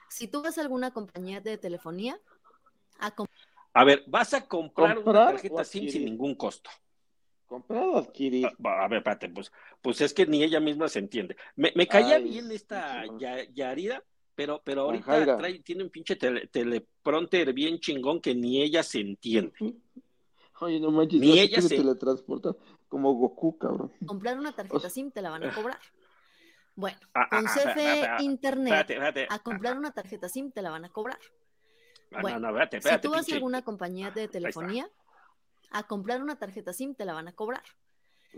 [0.08, 2.20] Si tú vas a alguna compañía de telefonía
[2.98, 3.14] a
[3.74, 6.70] A ver, vas a comprar, una ¿Comprar tarjeta SIM sin ningún costo.
[7.46, 8.46] ¿Comprar o adquirir?
[8.46, 11.36] A, a ver, espérate, pues, pues es que ni ella misma se entiende.
[11.56, 13.04] Me, me caía Ay, bien esta.
[13.18, 14.02] Ya- Yarida,
[14.34, 19.00] pero, pero ahorita trae, tiene un pinche tele- teleprompter bien chingón que ni ella se
[19.00, 19.52] entiende.
[20.60, 22.54] Oye, no manches, Ni ella se- teletransportar
[22.88, 23.92] como Goku, cabrón.
[24.06, 25.78] comprar una tarjeta SIM te la van a cobrar.
[26.74, 29.26] Bueno, Ah, ah, con ah, CFE ah, Internet Espérate, espérate.
[29.30, 31.18] a comprar una tarjeta SIM te la van a cobrar.
[32.20, 34.88] Bueno, no, no, espérate, Si tú vas a alguna compañía de telefonía
[35.70, 37.62] a comprar una tarjeta SIM te la van a cobrar.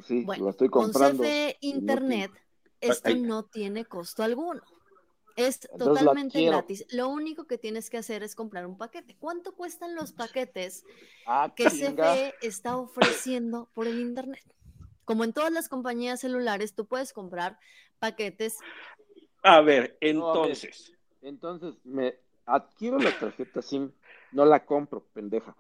[0.03, 0.91] Sí, Bueno, lo estoy Con.
[0.93, 2.33] CFE Internet,
[2.81, 3.21] esto Ay.
[3.21, 4.63] no tiene costo alguno.
[5.37, 6.87] Es Entonces totalmente gratis.
[6.91, 9.17] Lo único que tienes que hacer es comprar un paquete.
[9.19, 10.85] ¿Cuánto cuestan los paquetes
[11.27, 12.15] Ah, que chinga.
[12.15, 14.45] CFE está ofreciendo por el Internet?
[15.05, 17.59] Como en todas las compañías celulares, tú puedes comprar
[17.99, 18.59] paquetes.
[19.43, 20.51] A ver, No, a ver.
[20.51, 20.93] entonces.
[21.23, 22.15] Entonces, me
[22.47, 23.91] adquiero la tarjeta SIM,
[24.33, 25.57] no la compro, pendeja.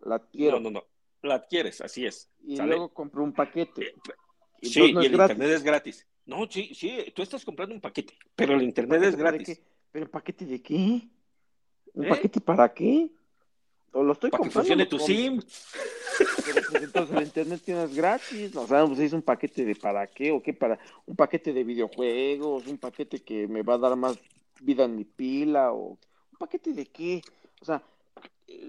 [0.00, 0.60] La adquiero.
[0.60, 0.84] No, no, no.
[1.22, 2.30] La adquieres, así es.
[2.44, 2.70] Y ¿sale?
[2.70, 3.94] luego compro un paquete.
[4.60, 5.34] Y Sí, no y el gratis.
[5.36, 6.06] internet es gratis.
[6.26, 9.58] No, sí, sí, tú estás comprando un paquete, pero el internet es ¿Paquete para gratis.
[9.58, 9.64] qué?
[9.90, 11.08] ¿Pero paquete de qué?
[11.94, 12.08] ¿Un ¿Eh?
[12.08, 13.10] paquete para qué?
[13.92, 14.68] ¿O lo estoy Para que comprando?
[14.68, 14.98] funcione lo tu?
[14.98, 15.40] SIM.
[16.44, 20.06] Pero pues entonces el internet tienes gratis, o sea, pues es un paquete de para
[20.06, 23.96] qué o qué para un paquete de videojuegos, un paquete que me va a dar
[23.96, 24.18] más
[24.60, 25.90] vida en mi pila o
[26.32, 27.22] un paquete de qué,
[27.60, 27.82] o sea,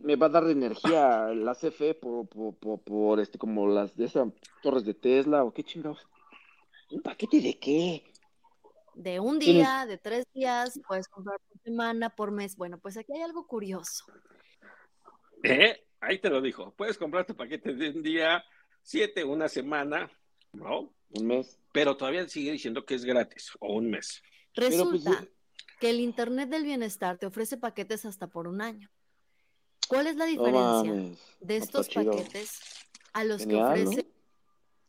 [0.03, 4.05] me va a dar energía la CFE por, por, por, por, este como las de
[4.05, 4.27] esas
[4.62, 6.05] torres de Tesla o qué chingados.
[6.91, 8.03] ¿Un paquete de qué?
[8.95, 12.58] de un Tienes- día, de tres días, puedes comprar por semana, por mes.
[12.58, 14.03] Bueno, pues aquí hay algo curioso.
[15.43, 15.86] ¿Eh?
[16.02, 16.73] Ahí te lo dijo.
[16.75, 18.43] Puedes comprar tu paquete de un día,
[18.82, 20.10] siete, una semana,
[20.54, 20.93] ¿no?
[21.12, 21.60] Un mes.
[21.73, 24.21] Pero todavía sigue diciendo que es gratis, o un mes.
[24.56, 25.25] Pues, Resulta
[25.80, 28.89] que el Internet del Bienestar te ofrece paquetes hasta por un año.
[29.88, 32.12] ¿Cuál es la diferencia de estos chido.
[32.12, 32.60] paquetes
[33.13, 33.89] a los Genial, que ¿no?
[33.89, 34.08] ofrece?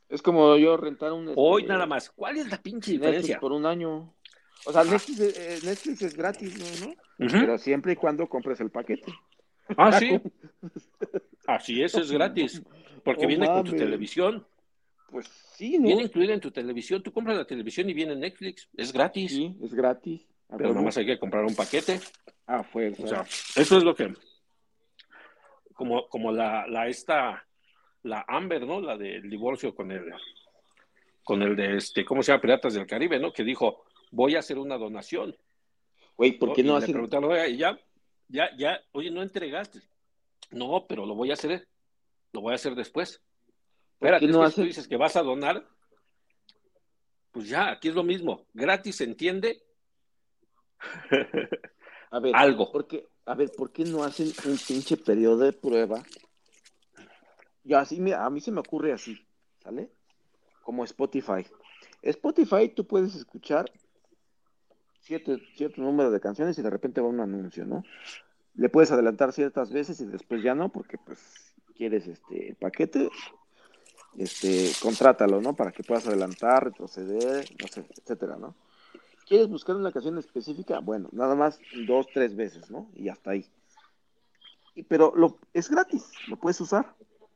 [0.08, 2.10] Es como yo rentar un Hoy este, nada más.
[2.10, 3.40] ¿Cuál es la pinche Netflix diferencia?
[3.40, 4.14] por un año.
[4.66, 6.94] O sea, Netflix, es- eh, Netflix es gratis, ¿no?
[7.18, 9.12] Pero siempre y cuando compres el paquete.
[9.76, 10.20] Ah, sí.
[11.46, 12.62] Así es, es gratis.
[13.04, 14.46] Porque No viene con tu televisión.
[15.11, 15.87] Pues sí, ¿no?
[15.87, 17.02] Viene incluida en tu televisión.
[17.02, 18.68] Tú compras la televisión y viene Netflix.
[18.76, 19.33] Es gratis.
[19.33, 20.22] Sí, es gratis.
[20.48, 20.74] A Pero huevo.
[20.74, 22.00] nada más hay que comprar un paquete.
[22.46, 22.92] Ah, fue.
[22.98, 23.22] O sea,
[23.56, 24.12] eso es lo que.
[25.74, 27.44] Como, como la, la esta,
[28.02, 28.80] la Amber, ¿no?
[28.80, 30.12] La del divorcio con el,
[31.24, 32.42] con el de este, ¿cómo se llama?
[32.42, 33.33] Piratas del Caribe, ¿no?
[33.33, 35.35] Que dijo, voy a hacer una donación.
[36.16, 36.92] Güey, ¿por qué Y no le hacen?
[36.92, 37.78] preguntaron, "Oiga, y ya,
[38.30, 39.80] ya, ya, oye, no entregaste.
[40.50, 41.68] No, pero lo voy a hacer,
[42.32, 43.20] lo voy a hacer después.
[43.98, 45.66] ¿Por Espérate, es no que tú dices que vas a donar,
[47.32, 48.46] pues ya, aquí es lo mismo.
[48.54, 49.62] Gratis se entiende
[52.10, 52.70] A ver, algo.
[52.70, 53.06] ¿por qué?
[53.26, 56.02] A ver, ¿por qué no hacen un pinche periodo de prueba?
[57.62, 59.24] Yo así, mira, a mí se me ocurre así,
[59.62, 59.90] ¿sale?
[60.62, 61.46] Como Spotify.
[62.02, 63.70] Spotify tú puedes escuchar
[65.02, 67.84] cierto, cierto número de canciones y de repente va un anuncio, ¿no?
[68.54, 73.10] Le puedes adelantar ciertas veces y después ya no, porque pues quieres este el paquete,
[74.18, 75.54] este, contrátalo, ¿no?
[75.54, 78.54] Para que puedas adelantar, retroceder, no sé, etcétera, ¿no?
[79.26, 80.80] ¿Quieres buscar una canción específica?
[80.80, 82.88] Bueno, nada más dos, tres veces, ¿no?
[82.96, 83.46] Y hasta ahí.
[84.74, 86.94] Y- pero lo, es gratis, lo puedes usar,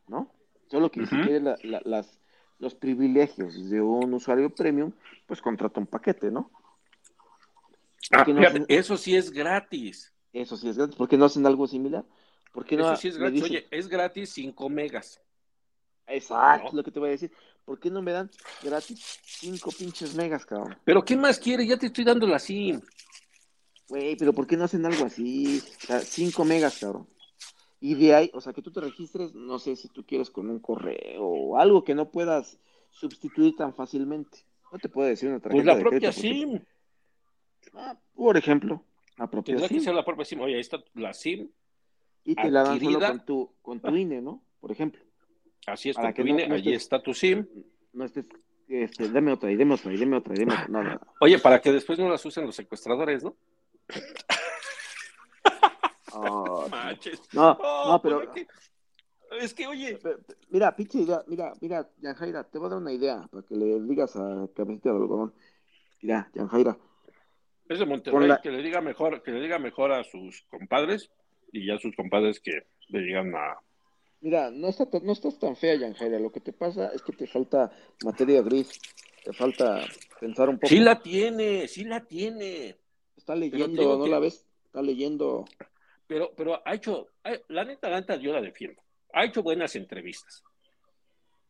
[0.09, 0.29] ¿no?
[0.67, 1.25] Solo que si Ujú.
[1.25, 2.19] quieres la- la- las,
[2.59, 4.91] los privilegios de un usuario premium,
[5.27, 6.51] pues contrata un paquete, ¿no?
[8.11, 10.13] Ah, que no fíjate, hacen- eso sí es gratis.
[10.33, 10.97] Eso sí es gratis.
[10.97, 12.05] ¿Por qué no hacen algo similar?
[12.53, 13.43] ¿Por qué no Eso sí es gratis.
[13.43, 15.21] dicen- Oye, es gratis 5 megas.
[16.07, 16.77] Exacto, No.
[16.79, 17.33] lo que te voy a decir.
[17.65, 18.31] ¿Por qué no me dan
[18.63, 20.77] gratis cinco pinches megas, cabrón?
[20.85, 21.67] Pero ¿qué más quiere?
[21.67, 22.81] Ya te estoy dando la SIM.
[23.89, 25.63] Güey, pero ¿por qué no hacen algo así?
[25.83, 27.09] O sea, 5 megas, cabrón.
[27.81, 30.49] Y de ahí, o sea, que tú te registres, no sé si tú quieres con
[30.51, 32.59] un correo o algo que no puedas
[32.91, 34.39] sustituir tan fácilmente.
[34.73, 36.65] No te puedo decir una tarjeta Pues la de propia crédito porque- SIM.
[37.75, 38.83] Ah, por ejemplo,
[39.19, 39.85] la propia Tendrá que SIM.
[39.85, 40.41] ser la propia SIM.
[40.41, 41.49] Oye, ahí está la SIM.
[42.25, 44.43] Y te la dan solo con tu, con tu INE, ¿no?
[44.61, 45.03] Por ejemplo.
[45.67, 47.47] Así es, Para con que tu no- INE, no allí estés- está tu SIM.
[47.93, 48.25] No estés,
[48.69, 50.67] este, deme otra, y deme otra, y deme otra, y otra.
[50.69, 51.01] No, no, no.
[51.21, 53.37] Oye, para que después no las usen los secuestradores, ¿no?
[56.13, 56.95] Ah.
[57.33, 58.23] No, Oh, no, pues pero...
[58.23, 58.47] es que-
[59.41, 59.99] Es que, oye,
[60.51, 63.81] Mira, pinche idea, mira, mira, Yanjaira, te voy a dar una idea para que le
[63.81, 65.35] digas a Cabecita de Algodón.
[66.03, 66.79] Mira, Yanjaira,
[67.69, 71.11] es de Monterrey, la- que le diga mejor, que le diga mejor a sus compadres
[71.53, 72.53] y ya sus compadres que
[72.89, 73.57] le llegan a...
[74.21, 76.19] Mira, no, está, no estás tan fea, Yanjaira.
[76.19, 77.71] Lo que te pasa es que te falta
[78.05, 78.81] materia gris.
[79.23, 79.85] Te falta
[80.21, 80.69] pensar un poco.
[80.69, 82.77] Sí la tiene, sí la tiene.
[83.17, 84.47] Está leyendo, ¿no la ves?
[84.67, 85.45] Está leyendo.
[86.07, 87.09] Pero, pero ha hecho,
[87.49, 88.83] la neta, la neta, yo la defiendo.
[89.13, 90.43] Ha hecho buenas entrevistas.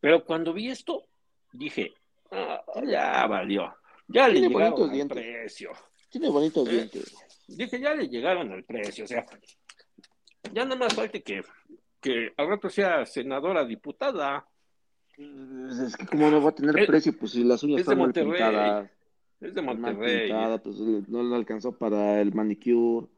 [0.00, 1.06] Pero cuando vi esto,
[1.52, 1.94] dije,
[2.30, 3.74] ah, ya valió.
[4.08, 5.70] Ya le llegaron al precio.
[6.14, 6.70] Tiene bonitos ¿Eh?
[6.70, 7.12] dientes.
[7.48, 9.04] Dije, ya le llegaron al precio.
[9.04, 9.26] O sea,
[10.52, 11.42] ya nada más falta que,
[12.00, 14.46] que al rato sea senadora, diputada.
[15.16, 18.12] Pues, es que como no va a tener precio, pues si las uñas están mal
[18.12, 18.88] pintadas.
[19.40, 20.28] Es de Monterrey.
[20.28, 23.08] Pintada, pues no le alcanzó para el manicure.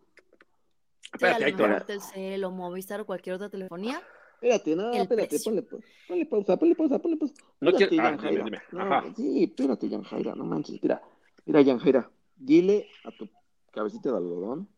[1.13, 1.55] Espérate, ahí
[1.87, 4.03] Telcel o Movistar o cualquier otra telefonía.
[4.41, 7.35] Espérate, no, espérate, ponle, ponle, pausa, ponle pausa, ponle pausa.
[7.61, 8.47] No espérate, quiero...
[8.73, 11.03] ah, no, sí, espérate, Jaira, no manches, mira,
[11.45, 13.29] mira, Jaira, dile a tu
[13.73, 14.69] cabecita de algodón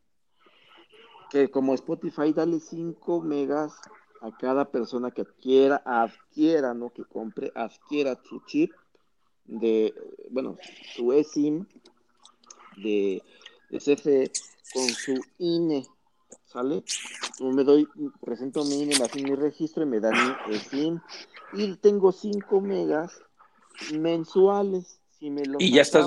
[1.31, 3.75] que como Spotify dale 5 megas
[4.21, 8.73] a cada persona que adquiera, adquiera, no que compre, adquiera su chip
[9.45, 9.95] de,
[10.31, 10.57] bueno,
[10.95, 11.67] su eSIM
[12.77, 13.23] de,
[13.71, 14.31] de CFE
[14.73, 15.87] con su INE,
[16.47, 16.83] ¿sale?
[17.41, 17.89] Me doy,
[18.21, 21.01] presento mi INE, me mi registro y me dan mi eSIM
[21.53, 23.13] y tengo 5 megas
[23.95, 25.01] mensuales.
[25.19, 26.07] Si me lo y ya estás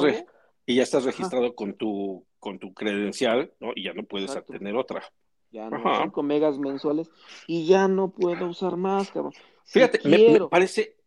[0.65, 3.71] y ya estás registrado con tu con tu credencial, ¿no?
[3.76, 5.04] Y ya no puedes tener otra.
[5.52, 7.10] Ya no, 5 megas mensuales
[7.45, 9.34] y ya no puedo usar más, cabrón.
[9.65, 10.97] Fíjate, me, parece,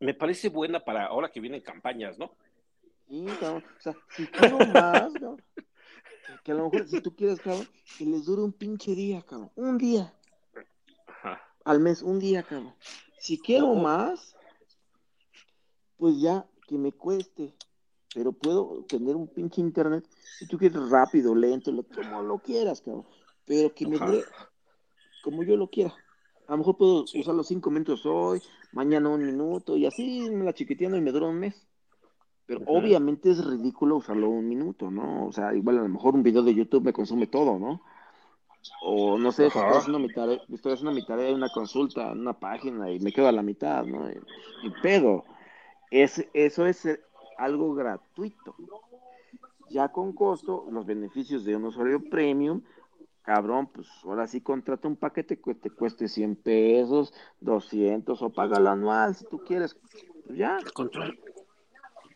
[0.00, 2.34] me parece buena para ahora que vienen campañas, ¿no?
[3.08, 3.64] Sí, cabrón.
[3.78, 5.42] O sea, si quiero más, cabrón,
[6.44, 9.50] que a lo mejor si tú quieres, cabrón, que les dure un pinche día, cabrón.
[9.54, 10.12] Un día.
[11.06, 11.40] Ajá.
[11.64, 12.74] Al mes, un día, cabrón.
[13.18, 14.36] Si quiero más,
[15.96, 17.54] pues ya que me cueste.
[18.14, 20.04] Pero puedo tener un pinche internet,
[20.38, 23.06] si tú quieres rápido, lento, lo, como lo quieras, cabrón.
[23.46, 24.24] Pero que me dure
[25.22, 25.94] como yo lo quiera.
[26.48, 28.42] A lo mejor puedo usar los cinco minutos hoy,
[28.72, 31.66] mañana un minuto, y así me la chiquiteando y me dura un mes.
[32.46, 35.26] Pero obviamente es ridículo usarlo un minuto, ¿no?
[35.26, 37.80] O sea, igual a lo mejor un video de YouTube me consume todo, ¿no?
[38.82, 42.90] O no sé, estoy haciendo, mi tarea, estoy haciendo mi tarea una consulta, una página
[42.90, 44.10] y me quedo a la mitad, ¿no?
[44.10, 45.24] Y, pedo.
[45.92, 46.88] Es, eso es
[47.44, 48.54] algo gratuito.
[49.68, 52.62] Ya con costo, los beneficios de un usuario premium
[53.22, 58.58] cabrón, pues ahora sí contrata un paquete que te cueste 100 pesos, 200 o paga
[58.58, 59.76] la anual si tú quieres.
[60.26, 60.58] Pues ya.
[60.74, 61.18] Control.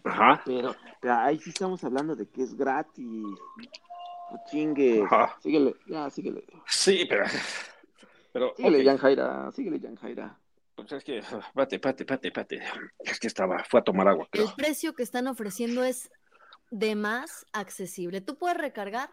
[0.05, 0.43] Ajá.
[0.45, 3.07] Pero, ahí sí estamos hablando de que es gratis.
[3.07, 5.05] No chingue.
[5.41, 6.45] Síguele, ya, síguele.
[6.67, 7.25] Sí, pero.
[8.33, 8.87] pero síguele, okay.
[8.87, 10.39] Jan Jaira, síguele, Jan Jaira.
[10.75, 11.23] Pues es que,
[11.55, 12.63] pate, pate, pate, pate.
[12.99, 14.29] Es que estaba, fue a tomar agua.
[14.33, 16.11] El precio que están ofreciendo es
[16.71, 18.21] de más accesible.
[18.21, 19.11] Tú puedes recargar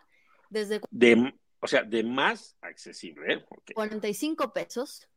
[0.50, 0.82] desde.
[0.90, 3.34] De, o sea, de más accesible.
[3.34, 3.46] ¿eh?
[3.74, 5.08] 45 pesos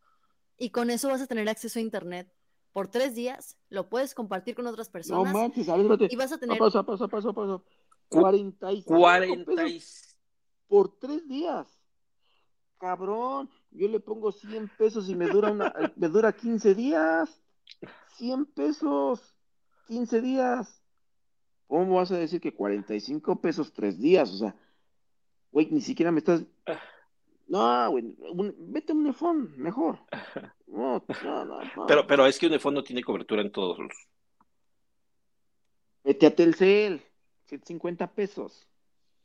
[0.58, 2.32] y con eso vas a tener acceso a internet
[2.72, 5.32] por tres días, lo puedes compartir con otras personas.
[5.32, 6.58] No manches, a ver, y vas a tener...
[6.58, 7.64] Paso, paso, paso, paso.
[8.08, 10.16] 45 pesos
[10.66, 11.80] por tres días.
[12.78, 17.40] Cabrón, yo le pongo 100 pesos y me dura, una, me dura 15 días.
[18.16, 19.36] 100 pesos,
[19.88, 20.82] 15 días.
[21.66, 24.30] ¿Cómo vas a decir que 45 pesos tres días?
[24.30, 24.56] O sea,
[25.54, 26.44] Güey, ni siquiera me estás.
[27.46, 28.12] No, güey,
[28.58, 30.00] vete a un iPhone, mejor.
[30.66, 33.92] No, no, no, Pero, pero es que un iPhone no tiene cobertura en todos los.
[36.02, 37.00] Vete a Telcel,
[37.44, 38.66] 150 pesos,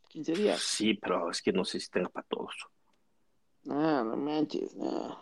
[0.09, 0.61] 15 días.
[0.61, 2.53] Sí, pero es que no sé si tenga para todos.
[3.69, 5.15] No, no manches, no.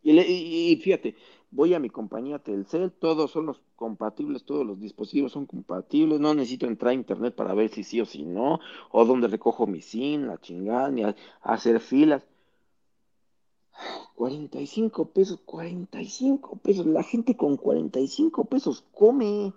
[0.00, 1.16] Y, y, fíjate,
[1.50, 6.34] voy a mi compañía Telcel, todos son los compatibles, todos los dispositivos son compatibles, no
[6.34, 8.60] necesito entrar a internet para ver si sí o si no,
[8.92, 12.24] o dónde recojo mi SIM, la chingada, ni a, hacer filas.
[14.14, 19.52] 45 pesos, 45 pesos, la gente con 45 pesos come.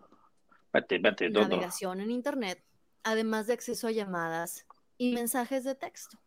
[0.74, 2.63] Bate, bate, Navegación en internet,
[3.04, 4.65] además de acceso a llamadas
[4.98, 6.17] y mensajes de texto.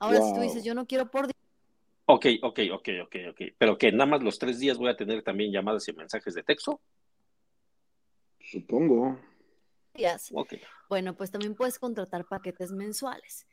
[0.00, 1.30] Ahora, si tú dices, yo no quiero por
[2.06, 3.40] Ok, ok, ok, ok, ok.
[3.56, 6.42] Pero que nada más los tres días voy a tener también llamadas y mensajes de
[6.42, 6.80] texto.
[8.40, 9.16] Supongo.
[10.32, 10.60] Okay.
[10.88, 13.46] Bueno, pues también puedes contratar paquetes mensuales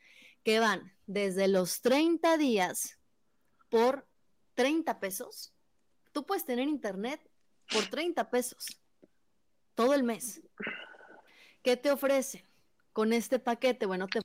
[0.44, 2.98] que van desde los 30 días
[3.70, 4.08] por
[4.54, 5.54] 30 pesos.
[6.14, 7.20] Tú puedes tener internet
[7.70, 8.80] por 30 pesos
[9.76, 10.42] todo el mes.
[11.62, 12.46] ¿Qué te ofrece
[12.94, 13.86] con este paquete?
[13.86, 14.22] Bueno, te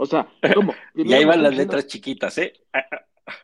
[0.00, 0.72] o sea, ¿cómo?
[0.94, 2.54] y ahí van las letras chiquitas, ¿eh?
[2.72, 3.34] Ah, ah.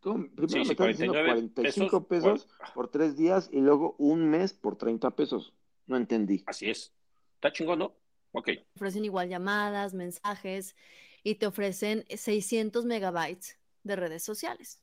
[0.00, 0.28] ¿Cómo?
[0.36, 5.10] Primero me estás diciendo 45 pesos, por tres días y luego un mes por 30
[5.16, 5.52] pesos.
[5.88, 6.44] No entendí.
[6.46, 6.94] Así es.
[7.34, 7.96] Está chingón, ¿no?
[8.30, 8.50] Ok.
[8.76, 10.76] Ofrecen igual llamadas, mensajes
[11.24, 14.80] y te ofrecen 600 megabytes de redes sociales.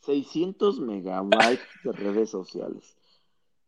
[0.00, 2.96] 600 megabytes de redes sociales.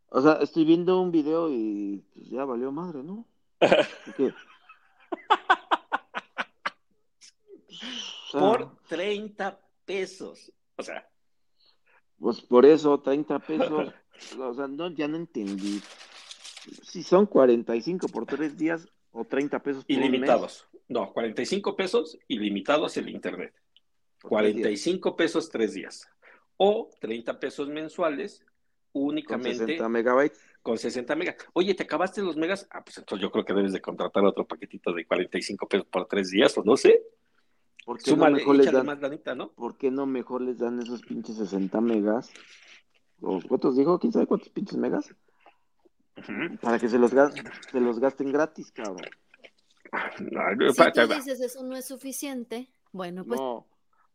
[0.09, 3.26] O sea, estoy viendo un video y pues, ya valió madre, ¿no?
[4.47, 4.56] O
[8.31, 10.53] sea, Por 30 pesos.
[10.77, 11.09] O sea,
[12.19, 13.93] Pues por eso, 30 pesos.
[14.39, 15.79] O sea, no, ya no entendí.
[16.83, 20.09] Si son 45 por tres días o 30 pesos por un mes.
[20.09, 20.67] ilimitados.
[20.89, 23.53] No, 45 pesos ilimitados el internet.
[24.23, 24.63] por tres días.
[24.63, 26.09] 45 pesos tres días.
[26.57, 28.43] O 30 pesos mensuales
[28.91, 30.41] Con únicamente 60 megabytes.
[30.67, 31.37] Con 60 megas.
[31.53, 32.67] Oye, ¿te acabaste los megas?
[32.73, 36.09] Ah, pues entonces yo creo que debes de contratar otro paquetito de 45 pesos por
[36.09, 37.05] tres días, o no sé.
[37.85, 39.53] ¿Por qué, no Súmale, mejor les dan, más lanita, ¿no?
[39.53, 42.33] ¿Por qué no mejor les dan esos pinches 60 megas?
[43.21, 43.97] ¿O ¿Cuántos dijo?
[44.01, 45.14] ¿Quién sabe cuántos pinches megas?
[46.61, 47.33] Para que se los, gas-
[47.71, 49.09] se los gasten gratis, cabrón.
[50.19, 53.69] No, Si tú dices eso no es suficiente, bueno, pues no.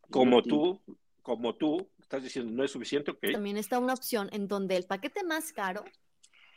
[0.09, 0.81] como tú,
[1.21, 3.31] como tú estás diciendo, no es suficiente, ok.
[3.31, 5.85] también está una opción en donde el paquete más caro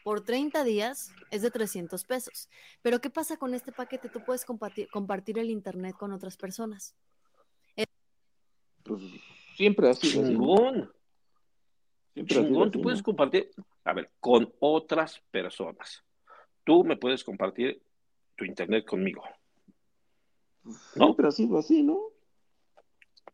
[0.05, 2.49] por 30 días es de 300 pesos.
[2.83, 4.11] Pero ¿qué pasa con este paquete?
[4.11, 6.95] Tú puedes compartir, compartir el internet con otras personas.
[8.85, 9.01] Pues
[9.57, 10.33] siempre ha sido así.
[10.33, 10.93] Chingón,
[12.13, 12.63] Siempre chingón.
[12.65, 13.05] así, Tú puedes ¿no?
[13.05, 13.51] compartir,
[13.85, 16.05] a ver, con otras personas.
[16.65, 17.83] Tú me puedes compartir
[18.37, 19.23] tu internet conmigo.
[20.65, 20.73] ¿no?
[21.07, 21.99] Siempre ha sido así, ¿no?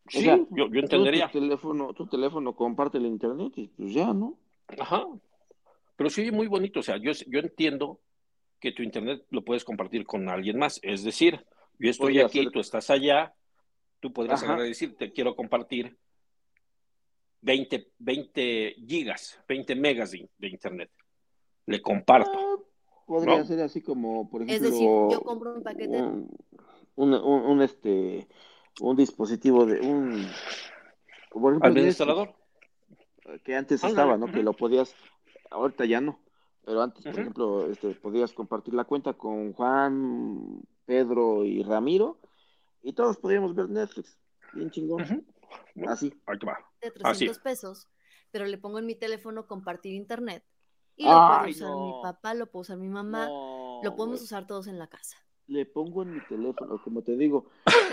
[0.07, 1.27] Sí, sea, yo, yo entendería.
[1.33, 4.39] Tu teléfono, tu teléfono comparte el internet y pues ya, ¿no?
[4.79, 5.05] Ajá.
[6.01, 6.81] Pero sí, muy bonito.
[6.81, 8.01] O sea, yo, yo entiendo
[8.59, 10.81] que tu internet lo puedes compartir con alguien más.
[10.83, 11.45] Es decir,
[11.79, 13.35] yo estoy Podría aquí, ser- tú estás allá,
[14.01, 14.65] tú Ajá.
[14.65, 15.99] y decir, te quiero compartir
[17.43, 20.91] 20, 20 gigas, 20 megas de, de internet.
[21.67, 22.33] Le comparto.
[22.33, 22.57] Ah,
[23.07, 23.45] podría ¿No?
[23.45, 26.31] ser así como, por Es ejemplo, decir, yo compro un paquete un,
[26.97, 28.27] un, un- un, este
[28.81, 30.27] un dispositivo de un
[31.31, 32.29] por ejemplo, Administrador.
[32.29, 32.41] Netflix,
[33.45, 34.33] que antes estaba, ¿no?
[34.33, 34.95] Que lo podías,
[35.51, 36.19] ahorita ya no,
[36.65, 42.19] pero antes, por ejemplo, este, podías compartir la cuenta con Juan, Pedro y Ramiro
[42.83, 44.19] y todos podíamos ver Netflix,
[44.53, 45.25] bien chingón, Ujú.
[45.75, 46.13] Bueno, así.
[46.27, 46.59] ahí te va.
[46.81, 47.27] de Así.
[47.27, 47.89] 300 pesos,
[48.31, 50.45] pero le pongo en mi teléfono compartir internet.
[50.97, 51.85] Y Ay, lo puede usar no.
[51.85, 55.17] mi papá, lo puede usar mi mamá, No, lo podemos usar todos en la casa.
[55.51, 57.47] Le pongo en mi teléfono, como te digo,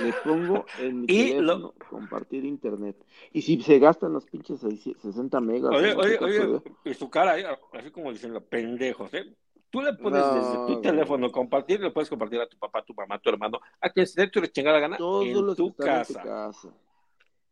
[0.03, 2.95] le pongo en mi Y lo- teléfono compartir internet.
[3.33, 5.71] Y si se gastan los pinches 600 60 megas.
[5.73, 9.35] Oye, oye, oye, y su cara, eh, así como dicen los pendejos, ¿eh?
[9.69, 10.81] Tú le pones No, desde tu no.
[10.81, 14.21] teléfono compartir, le puedes compartir a tu papá, tu mamá, tu hermano, a quien se
[14.21, 16.13] dé tu chingada gana todos en los tu que están casa.
[16.13, 16.73] en tu casa.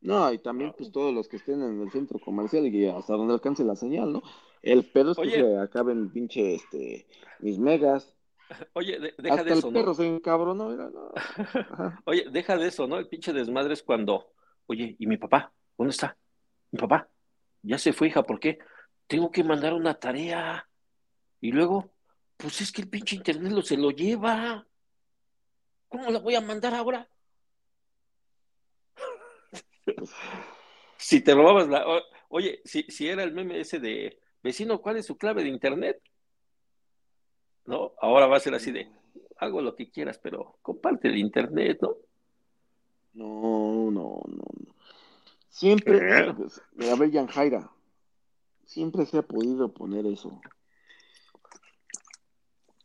[0.02, 3.34] No, y también pues todos los que estén en el centro comercial y hasta donde
[3.34, 4.22] alcance la señal, ¿no?
[4.62, 5.32] El pedo es que Oye.
[5.42, 7.08] se acaben pinche este
[7.40, 8.16] mis megas.
[8.74, 9.80] Oye, de- deja hasta de eso, el ¿no?
[9.80, 11.12] perro se encabronó, mira, no.
[12.06, 12.98] Oye, deja de eso, ¿no?
[12.98, 14.32] El pinche desmadre es cuando,
[14.68, 15.54] oye, ¿y mi papá?
[15.78, 16.18] ¿Dónde está?
[16.72, 17.10] Mi papá.
[17.64, 18.60] Ya se fue, hija, ¿por qué?
[19.08, 20.68] Tengo que mandar una tarea.
[21.42, 21.92] Y luego,
[22.38, 24.66] pues es que el pinche internet lo se lo lleva.
[25.90, 27.08] ¿Cómo la voy a mandar ahora?
[30.98, 31.86] si te robabas la.
[32.30, 36.02] Oye, si, si era el meme ese de vecino, ¿cuál es su clave de internet?
[37.66, 37.94] ¿No?
[38.00, 38.88] Ahora va a ser así de
[39.38, 41.96] hago lo que quieras, pero comparte el internet, ¿no?
[43.14, 44.76] No, no, no, no.
[45.50, 46.34] Siempre, ¿Eh?
[46.34, 46.62] pues,
[46.92, 47.72] a ver, Jan Jaira,
[48.66, 50.42] siempre se ha podido poner eso.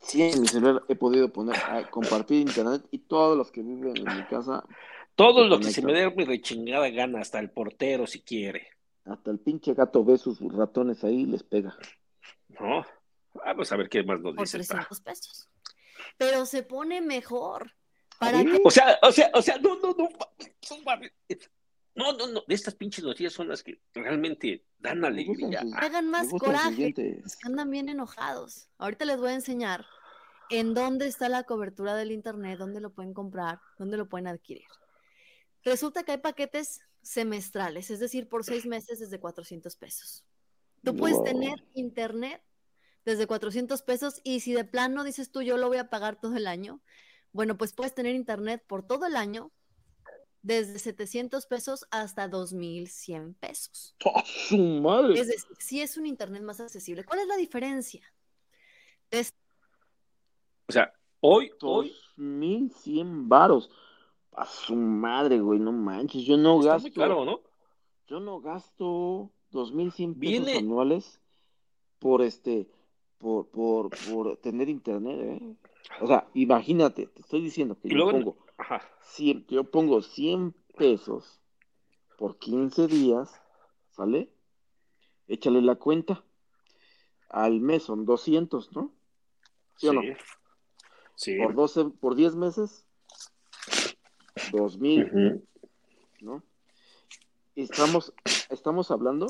[0.00, 3.96] Sí, en mi celular he podido poner a compartir internet y todos los que viven
[3.96, 4.64] en mi casa,
[5.14, 8.68] Todo Se lo que se me dé mi rechingada gana, hasta el portero si quiere,
[9.04, 11.76] hasta el pinche gato ve sus ratones ahí y les pega.
[12.48, 12.84] ¿no?
[13.34, 14.58] Vamos a ver qué más nos por dice.
[14.58, 14.74] esta.
[14.74, 15.48] 300 pesos.
[16.16, 17.72] Pero se pone mejor.
[18.18, 18.42] ¿Para.
[18.64, 20.08] O sea, o sea, o sea, no, no, no,
[21.94, 25.62] no, no, no, estas pinches noticias son las que realmente dan alegría.
[25.76, 26.74] Hagan más coraje.
[26.74, 27.22] dientes.
[27.22, 28.68] Los que andan bien enojados.
[28.78, 29.86] Ahorita les voy a enseñar
[30.50, 34.66] en dónde está la cobertura del internet, dónde lo pueden comprar, dónde lo pueden adquirir.
[35.64, 40.24] Resulta que hay paquetes semestrales, es decir, por seis meses desde 400 pesos.
[40.82, 41.24] Tú puedes Wow.
[41.26, 42.42] tener internet
[43.04, 46.36] desde 400 pesos y si de plano dices tú yo lo voy a pagar todo
[46.36, 46.80] el año,
[47.32, 49.50] bueno, pues puedes tener internet por todo el año
[50.42, 53.94] desde 700 pesos hasta 2100 pesos.
[54.14, 55.18] ¡Ah, su madre!
[55.20, 57.04] Es decir, sí es un internet más accesible.
[57.04, 58.02] ¿Cuál es la diferencia?
[59.10, 59.34] Es-
[60.68, 63.70] O sea, hoy, hoy 2100 varos.
[64.32, 66.22] A su madre, güey, no manches.
[66.22, 66.88] Yo no está gasto.
[66.94, 67.40] caro, ¿no?
[68.06, 71.20] Yo no gasto 2100 pesos Viene- anuales
[71.98, 72.70] por este.
[73.20, 75.56] Por, por, por tener internet, ¿eh?
[76.00, 80.00] O sea, imagínate, te estoy diciendo que Y yo luego, pongo ajá, 100, yo pongo
[80.00, 81.40] 100 pesos
[82.16, 83.30] por 15 días,
[83.90, 84.30] ¿sale?
[85.28, 86.24] Échale la cuenta.
[87.28, 88.90] Al mes son 200, ¿no?
[89.76, 90.02] ¿Sí, o no?
[91.14, 91.36] Sí.
[91.36, 92.86] Por 12, por 10 meses,
[94.50, 95.46] 2000, Ujú.
[96.22, 96.42] ¿no?
[97.54, 98.14] Y Estamos,
[98.48, 99.26] estamos hablando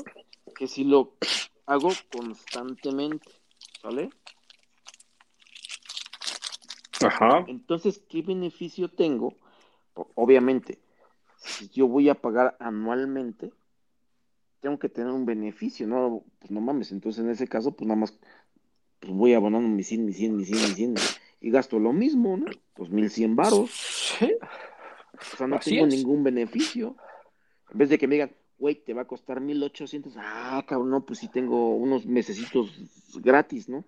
[0.55, 1.17] que si lo
[1.65, 3.40] hago constantemente,
[3.81, 4.09] ¿sale?
[7.03, 7.45] Ajá.
[7.47, 9.35] Entonces, ¿qué beneficio tengo?
[10.15, 10.79] Obviamente,
[11.37, 13.51] si yo voy a pagar anualmente,
[14.59, 16.23] tengo que tener un beneficio, ¿no?
[16.39, 18.17] Pues no mames, entonces en ese caso, pues nada más,
[18.99, 20.95] pues voy abonando mis 100, mis 100, mis 100, mis 100,
[21.41, 22.45] y gasto lo mismo, ¿no?
[22.75, 24.35] Pues 1100 varos, Sí.
[25.33, 25.95] o sea, no Así tengo es.
[25.95, 26.95] ningún beneficio.
[27.71, 28.31] En vez de que me digan,
[28.61, 32.69] güey, te va a costar 1800, ah, cabrón, no, pues sí tengo unos mesecitos
[33.15, 33.83] gratis, ¿no?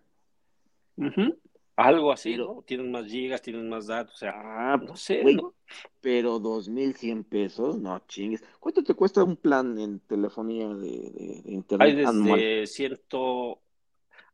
[1.75, 2.61] Algo así, Pero- ¿no?
[2.63, 5.53] Tienen más gigas, tienen más datos, o sea, Ah, no sé, güey, ¿no?
[6.01, 8.43] pero 2100 pesos, no chingues.
[8.59, 12.39] ¿Cuánto te cuesta un plan en telefonía de, de- de internet Hay anual?
[12.39, 13.59] desde ciento...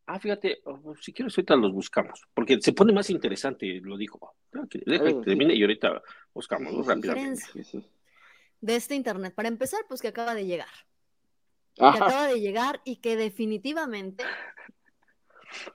[0.06, 4.34] Ah, fíjate, oh, si quieres ahorita los buscamos, porque se pone más interesante, lo dijo.
[4.52, 5.22] Deja que, deja que sí.
[5.24, 6.02] termine y ahorita
[6.34, 6.84] buscamos sí, ¿no?
[6.84, 7.42] sí, rápidamente.
[7.54, 7.86] sí, sí.
[8.62, 9.34] De este internet.
[9.34, 10.68] Para empezar, pues que acaba de llegar.
[11.76, 14.24] Que acaba de llegar y que definitivamente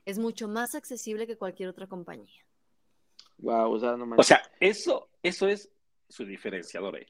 [0.04, 2.44] es mucho más accesible que cualquier otra compañía.
[3.38, 5.70] Wow, o sea, no O sea, eso, eso es
[6.08, 7.08] su diferenciador, ¿eh?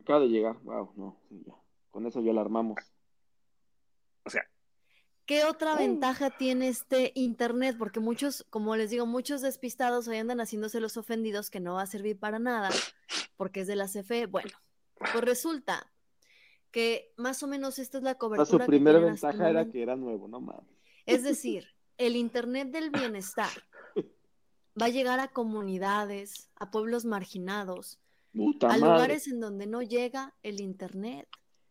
[0.00, 1.54] Acaba de llegar, wow, no, sí, ya.
[1.90, 2.78] Con eso ya la armamos.
[4.24, 4.42] O sea,
[5.26, 5.78] ¿Qué otra Oh.
[5.78, 7.76] ventaja tiene este internet?
[7.78, 11.82] Porque muchos, como les digo, muchos despistados ahí andan haciéndose los ofendidos que no va
[11.82, 12.70] a servir para nada
[13.36, 14.26] porque es de la CFE.
[14.26, 14.52] Bueno,
[14.98, 15.92] pues resulta
[16.70, 20.28] que más o menos esta es la cobertura su primera ventaja era que era nuevo,
[20.28, 20.64] no mames.
[21.06, 21.66] Es decir,
[21.98, 23.48] el Internet del bienestar
[24.80, 27.98] va a llegar a comunidades, a pueblos marginados,
[28.34, 28.80] Puta a madre.
[28.82, 31.26] lugares en donde no llega el Internet.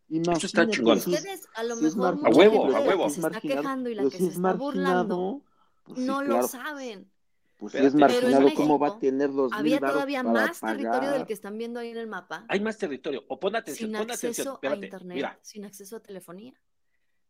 [0.08, 0.98] Imagínate, está chingón.
[0.98, 3.04] Ustedes, a lo mejor, huevo, a huevo.
[3.04, 5.42] que es se está marginado, quejando y la que se es está burlando,
[5.84, 7.12] pues sí, no lo saben.
[7.58, 11.12] Pues si es marginado, ¿cómo va a tener dos mil Había todavía para más territorio
[11.12, 13.24] del que están viendo ahí en el mapa, hay más territorio.
[13.28, 14.48] O pon atención, sin pon atención.
[14.48, 16.54] acceso a Internet, mira, sin acceso a telefonía.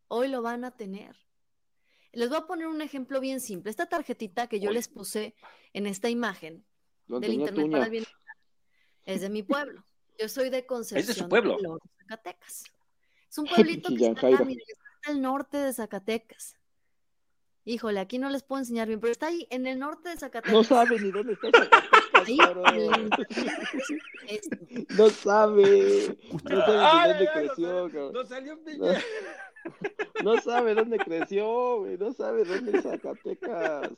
[0.08, 1.16] Hoy lo van a tener.
[2.12, 3.70] Les voy a poner un ejemplo bien simple.
[3.70, 4.78] Esta tarjetita que yo Oye.
[4.78, 5.36] les puse
[5.74, 6.66] en esta imagen
[7.08, 8.26] del Internet para el bienestar
[9.06, 9.86] es de mi pueblo.
[10.20, 11.58] Yo soy de Concepción pueblo?
[11.58, 12.64] del Oro, Zacatecas.
[13.30, 14.36] Es un pueblito que está, Jairo.
[14.38, 16.56] acá, mira, está al norte de Zacatecas.
[17.68, 20.54] Híjole, aquí no les puedo enseñar bien, pero está ahí en el norte de Zacatecas.
[20.54, 22.28] No sabe ni dónde está Zacatecas.
[24.98, 26.18] No sabe.
[26.44, 28.14] No sabe Ay, ni dónde ay, creció, cabrón.
[28.14, 28.94] no salió No,
[30.36, 31.98] no sabe dónde creció, güey.
[31.98, 33.90] No sabe dónde es Zacatecas.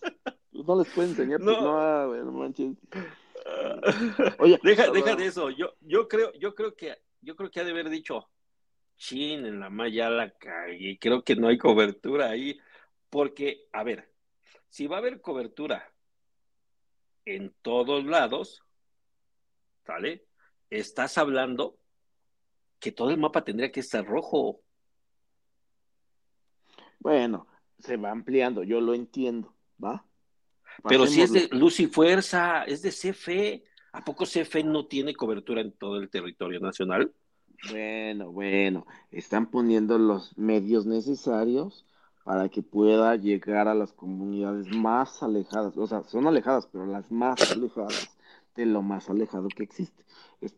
[0.51, 1.61] Pues no les puede enseñar, pues No.
[1.61, 2.75] no, güey, no manches.
[4.39, 5.49] Oye, Deja, deja de eso.
[5.49, 8.29] Yo, yo creo, yo creo que, yo creo que ha de haber dicho,
[8.97, 10.97] chin, en la malla la cagué.
[10.99, 12.59] Creo que no hay cobertura ahí.
[13.09, 14.11] Porque, a ver,
[14.69, 15.93] si va a haber cobertura
[17.25, 18.63] en todos lados,
[19.85, 20.25] ¿sale?
[20.69, 21.77] Estás hablando
[22.79, 24.61] que todo el mapa tendría que estar rojo.
[26.99, 27.47] Bueno,
[27.79, 30.06] se va ampliando, yo lo entiendo, ¿va?
[30.83, 33.63] Pero si es de luz y fuerza, es de CFE.
[33.93, 37.11] ¿A poco CFE no tiene cobertura en todo el territorio nacional?
[37.71, 41.85] Bueno, bueno, están poniendo los medios necesarios
[42.23, 47.09] para que pueda llegar a las comunidades más alejadas, o sea, son alejadas, pero las
[47.09, 48.15] más alejadas
[48.55, 50.03] de lo más alejado que existe.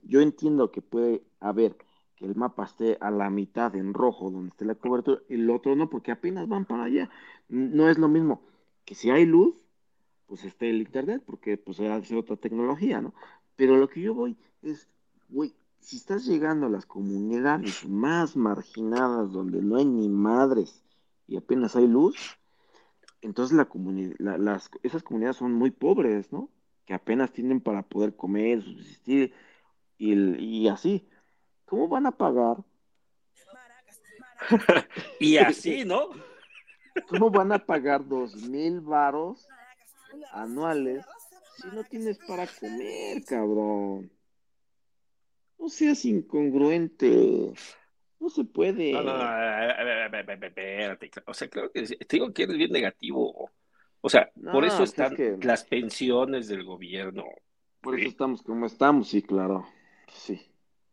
[0.04, 1.78] Yo entiendo que puede haber
[2.16, 5.50] que el mapa esté a la mitad en rojo, donde esté la cobertura, y el
[5.50, 7.10] otro no, porque apenas van para allá.
[7.48, 8.42] No es lo mismo
[8.84, 9.56] que si hay luz,
[10.30, 13.14] pues esté el internet, porque pues es otra tecnología, ¿no?
[13.56, 14.88] Pero lo que yo voy es,
[15.28, 20.84] güey, si estás llegando a las comunidades más marginadas donde no hay ni madres
[21.28, 22.38] y apenas hay luz,
[23.22, 26.50] entonces la comuni- la- las, esas comunidades son muy pobres, ¿no?
[26.86, 29.34] Que apenas tienen para poder comer, subsistir
[29.98, 31.10] y, y así.
[31.66, 32.58] ¿Cómo van a pagar?
[35.20, 36.10] Y así, ¿no?
[37.08, 39.48] ¿Cómo van a pagar dos mil varos
[40.32, 41.06] anuales
[41.58, 44.12] si no tienes para comer, cabrón?
[45.58, 47.52] No seas incongruente.
[48.20, 48.94] No se puede.
[48.94, 49.24] No, no, no,
[50.48, 51.12] espérate.
[51.26, 53.50] O sea, creo que te digo que eres bien negativo.
[54.02, 57.26] O sea, No, por eso pues es están que- las pensiones del gobierno,
[57.82, 59.66] Por eso estamos como estamos, sí, claro.
[60.14, 60.42] Sí.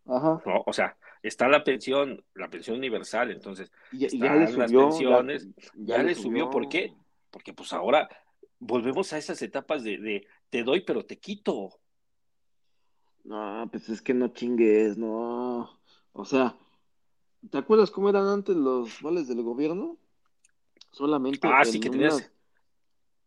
[0.06, 0.40] Ajá.
[0.44, 0.62] ¿no?
[0.66, 4.80] O sea, está la pensión, la pensión universal, entonces, Y, ya- le las subió.
[4.88, 6.92] pensiones, ya, ya le subió, ¿por qué?
[7.30, 8.08] Porque pues ahora
[8.58, 11.70] volvemos a esas etapas de, de te doy, pero te quito.
[13.24, 15.80] No, pues es que no chingues, no.
[16.12, 16.56] O sea,
[17.50, 19.96] ¿te acuerdas cómo eran antes los vales del gobierno?
[20.92, 22.32] Solamente Ah, en sí, que unas- tenías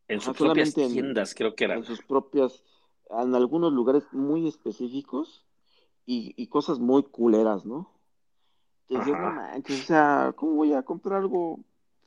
[0.08, 1.84] en sus propias en- tiendas, creo que en eran.
[1.84, 2.64] sus propias,
[3.10, 5.46] en algunos lugares muy específicos
[6.06, 7.92] y, y cosas muy culeras, ¿no?
[8.88, 11.60] Te decías, no manches, o sea, ¿cómo voy a comprar algo?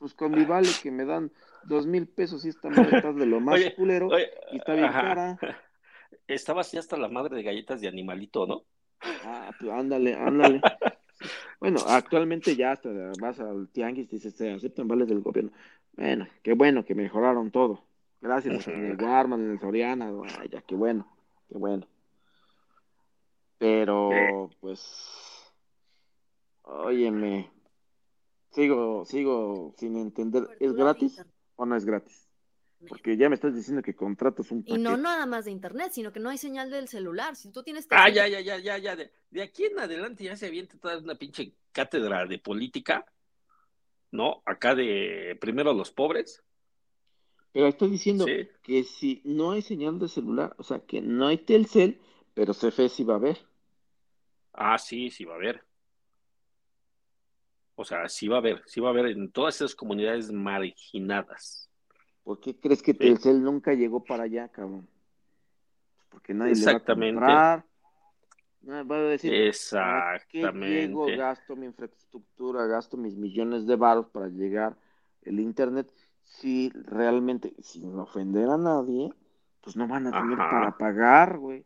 [0.03, 1.31] Pues con mi vale que me dan
[1.63, 4.73] dos mil pesos y esta madre está de lo más Oye, culero Oye, y está
[4.73, 5.01] bien ajá.
[5.01, 5.39] cara.
[6.27, 8.65] Estabas ya hasta la madre de galletas de animalito, ¿no?
[9.23, 10.59] Ah, pues ándale, ándale.
[11.57, 12.89] Bueno, actualmente ya hasta
[13.21, 15.53] vas al tianguis y dices, se aceptan vales del gobierno.
[15.93, 17.85] Bueno, qué bueno que mejoraron todo.
[18.19, 19.01] Gracias en el.
[19.01, 20.11] Walmart, en el Soriana,
[20.51, 21.07] ya, qué bueno,
[21.47, 21.87] qué bueno.
[23.57, 25.53] Pero, pues,
[26.63, 27.49] óyeme,
[28.53, 31.21] sigo, sigo sin entender, ¿es gratis
[31.55, 32.27] o no es gratis?
[32.87, 35.01] Porque ya me estás diciendo que contratas un Y no paquete.
[35.03, 37.35] nada más de internet, sino que no hay señal del celular.
[37.35, 38.95] Si tú tienes Ah, 300 ya, ya, ya, ya, ya.
[38.97, 43.05] De, de aquí en adelante ya se avienta toda una pinche cátedra de política,
[44.11, 44.43] ¿no?
[44.45, 46.43] Acá de primero los pobres.
[47.53, 48.49] Pero estás diciendo Sí.
[48.63, 52.01] que si no hay señal de celular, o sea, que no hay Telcel,
[52.33, 53.37] pero CFE sí va a haber.
[54.53, 55.63] Ah, sí, sí va a haber.
[57.75, 61.69] O sea, sí va a haber, sí va a haber en todas esas comunidades marginadas.
[62.23, 62.99] ¿Por qué crees que Sí.
[62.99, 64.87] Telcel nunca llegó para allá, cabrón?
[66.09, 67.13] Porque nadie le va a Exactamente.
[67.19, 67.65] comprar.
[68.65, 70.67] Va a decir, ¿para qué Exactamente.
[70.87, 74.77] llego, gasto mi infraestructura, gasto mis millones de baros para llegar
[75.23, 75.91] el internet?
[76.21, 79.13] Si realmente, sin ofender a nadie,
[79.59, 80.49] pues no van a tener Ajá.
[80.49, 81.65] para pagar, güey.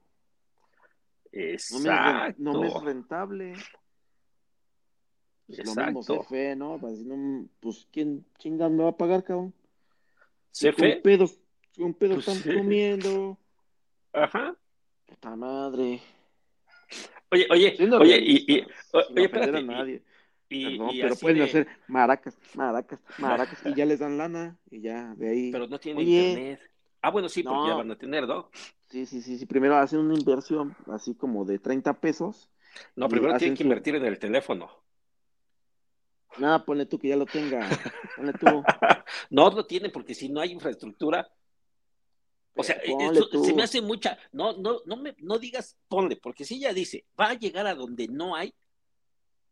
[1.33, 2.85] No me, es ren- no me es Exacto.
[2.85, 3.53] rentable.
[5.47, 6.03] Pues lo mismo.
[6.03, 6.77] CFE, ¿no?
[6.77, 9.53] Decir, no, Pues, ¿quién chingas me va a pagar, cabrón?
[10.51, 11.39] Si CFE, con pedos,
[11.77, 12.57] con pedos Pues están sí.
[12.57, 13.37] comiendo.
[14.13, 14.55] ajá.
[15.05, 16.01] Puta madre.
[17.31, 18.61] Oye, oye, Siendo oye, y, y-
[18.93, 20.03] o- oye, espérate, a nadie.
[20.49, 24.57] y, Perdón, y pero pueden de- hacer maracas, maracas, maracas, y ya les dan lana,
[24.71, 25.51] y ya, de ahí.
[25.51, 26.61] pero no tiene Oye, internet.
[27.01, 27.77] Ah, bueno, sí, porque ya No.
[27.77, 28.49] van a tener, ¿no?
[28.87, 32.49] sí, sí, sí, sí, primero hacen una inversión, así como de 30 pesos.
[32.95, 34.69] No, primero tienen que invertir en el teléfono.
[36.39, 37.59] Nada, ponle tú que ya lo tenga,
[38.15, 38.63] ponle tú.
[39.29, 41.27] No lo tienen porque si no hay infraestructura,
[42.55, 42.81] o sea,
[43.31, 43.43] tú.
[43.43, 47.05] se me hace mucha, no, no, no me, no digas ponle, porque si ella dice,
[47.19, 48.53] va a llegar a donde no hay,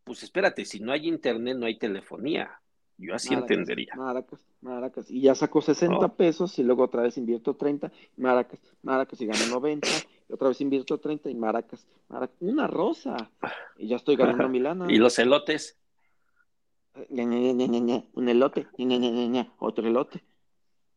[0.03, 2.59] pues espérate, si no hay internet, no hay telefonía.
[2.97, 3.93] Yo así Maracas, entendería.
[3.95, 5.11] Maracas, maracas.
[5.11, 6.15] Y ya sacó 60 No.
[6.15, 9.87] pesos y luego otra vez invierto 30, maracas, maracas y gano 90,
[10.29, 12.37] y otra vez invierto 30 y maracas, maracas.
[12.39, 13.29] Una rosa.
[13.77, 14.85] Y ya estoy ganando mi lana.
[14.89, 15.77] Y los elotes,
[17.09, 18.67] Un elote,
[19.59, 20.23] otro elote.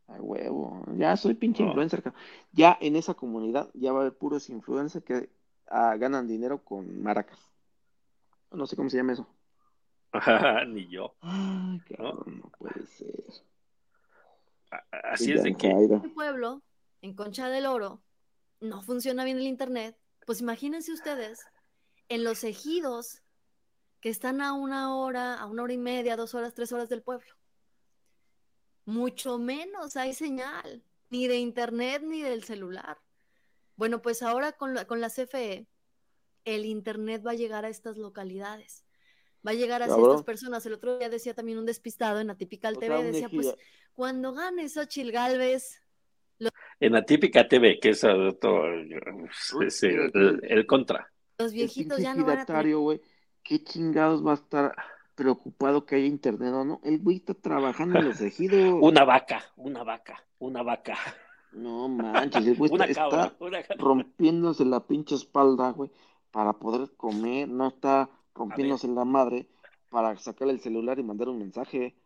[0.06, 0.84] Ay, huevo.
[0.96, 1.68] Ya soy pinche No.
[1.70, 2.12] influencer.
[2.52, 5.28] Ya en esa comunidad ya va a haber puros influencers que
[5.66, 7.38] ah, ganan dinero con maracas.
[8.50, 9.26] No sé cómo se llama eso.
[10.68, 11.14] ni yo.
[11.20, 13.14] Ay, cabrón, no puede ser.
[15.04, 16.00] Así es de que, Jairo.
[16.00, 16.62] mi pueblo,
[17.02, 18.00] en Concha del Oro,
[18.60, 19.96] no funciona bien el internet,
[20.26, 21.40] pues imagínense ustedes
[22.08, 23.22] en los ejidos
[24.00, 27.02] que están a una hora, a una hora y media, dos horas, tres horas del
[27.02, 27.34] pueblo.
[28.84, 32.98] Mucho menos hay señal, ni de internet ni del celular.
[33.76, 35.66] Bueno, pues ahora con la, con la CFE,
[36.44, 38.84] el internet va a llegar a estas localidades.
[39.46, 40.10] Va a llegar hacia Cabrón.
[40.12, 40.66] estas personas.
[40.66, 43.54] El otro día decía también un despistado en Atípica TV, sea, decía, pues
[43.94, 45.82] cuando gane Xochitl Galvez,
[46.80, 48.72] en Atípica TV, que es, otro-
[49.66, 51.12] es el, el- el contra.
[51.38, 52.46] los El viejitos ya no van a
[53.48, 54.76] ¿qué chingados va a estar
[55.14, 56.80] preocupado que haya internet o no?
[56.84, 58.78] El güey está trabajando en los ejidos.
[58.82, 60.98] Una vaca, una vaca, una vaca.
[61.52, 65.90] No manches, el güey Una está, cabra, está rompiéndose la pinche espalda, güey,
[66.30, 69.48] para poder comer, no está rompiéndose la madre
[69.88, 71.96] para sacarle el celular y mandar un mensaje.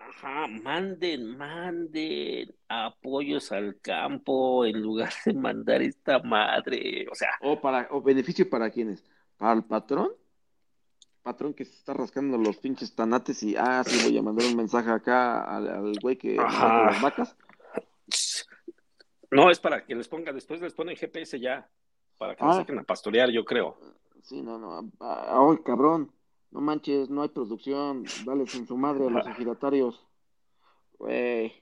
[0.00, 7.06] Ajá, manden, manden apoyos al campo en lugar de mandar esta madre.
[7.10, 9.04] O sea, O para, o beneficio para quiénes,
[9.38, 10.10] para el patrón,
[11.26, 14.56] patrón que se está rascando los pinches tanates y ah, sí voy a mandar un
[14.56, 16.84] mensaje acá al, al güey que Ajá.
[16.86, 17.36] las vacas.
[19.32, 21.68] no es para que les ponga, después les ponen GPS ya,
[22.16, 22.46] para que Ah.
[22.46, 23.76] nos saquen a pastorear, yo creo.
[24.22, 24.88] Sí, no, no.
[25.00, 26.12] Ay, cabrón.
[26.52, 28.04] No manches, no hay producción.
[28.24, 30.06] Dale en su madre a los ejidatarios.
[30.98, 31.52] Güey.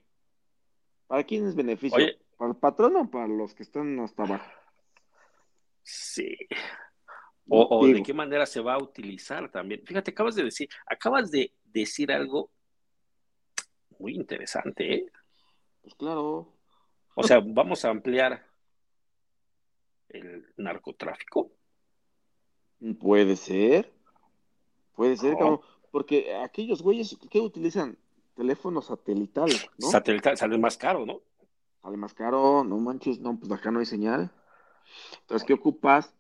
[1.06, 1.96] ¿Para quién es beneficio?
[1.96, 2.18] Oye.
[2.36, 4.50] ¿Para el patrón o para los que están hasta abajo?
[5.82, 6.36] Sí.
[7.48, 9.82] O, o de qué manera se va a utilizar también.
[9.84, 12.50] Fíjate, acabas de decir, acabas de decir algo
[13.98, 15.06] muy interesante, ¿eh?
[15.82, 16.52] Pues claro.
[17.14, 18.44] O sea, vamos a ampliar
[20.08, 21.50] el narcotráfico.
[23.00, 23.92] Puede ser.
[24.94, 25.38] Puede ser, No.
[25.38, 25.60] cabrón.
[25.90, 27.96] Porque aquellos güeyes que utilizan
[28.34, 29.90] teléfonos satelitales, ¿no?
[29.90, 31.20] Satelital sale más caro, ¿no?
[31.82, 34.30] Sale más caro, no manches, no, pues acá no hay señal.
[35.20, 36.12] Entonces, ¿qué ocupas?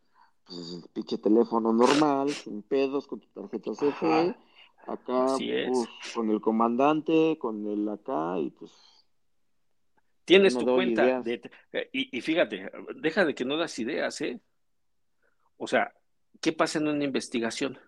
[0.46, 4.36] Pues pinche teléfono normal, sin pedos, con tu tarjeta CFE.
[4.86, 8.70] Acá, pues, con el comandante, con el acá, y pues,
[10.24, 11.40] Tienes No tu cuenta de,
[11.92, 14.40] y, y fíjate, deja de que no das ideas, ¿eh?
[15.58, 15.92] O sea,
[16.40, 17.78] ¿qué pasa en una investigación?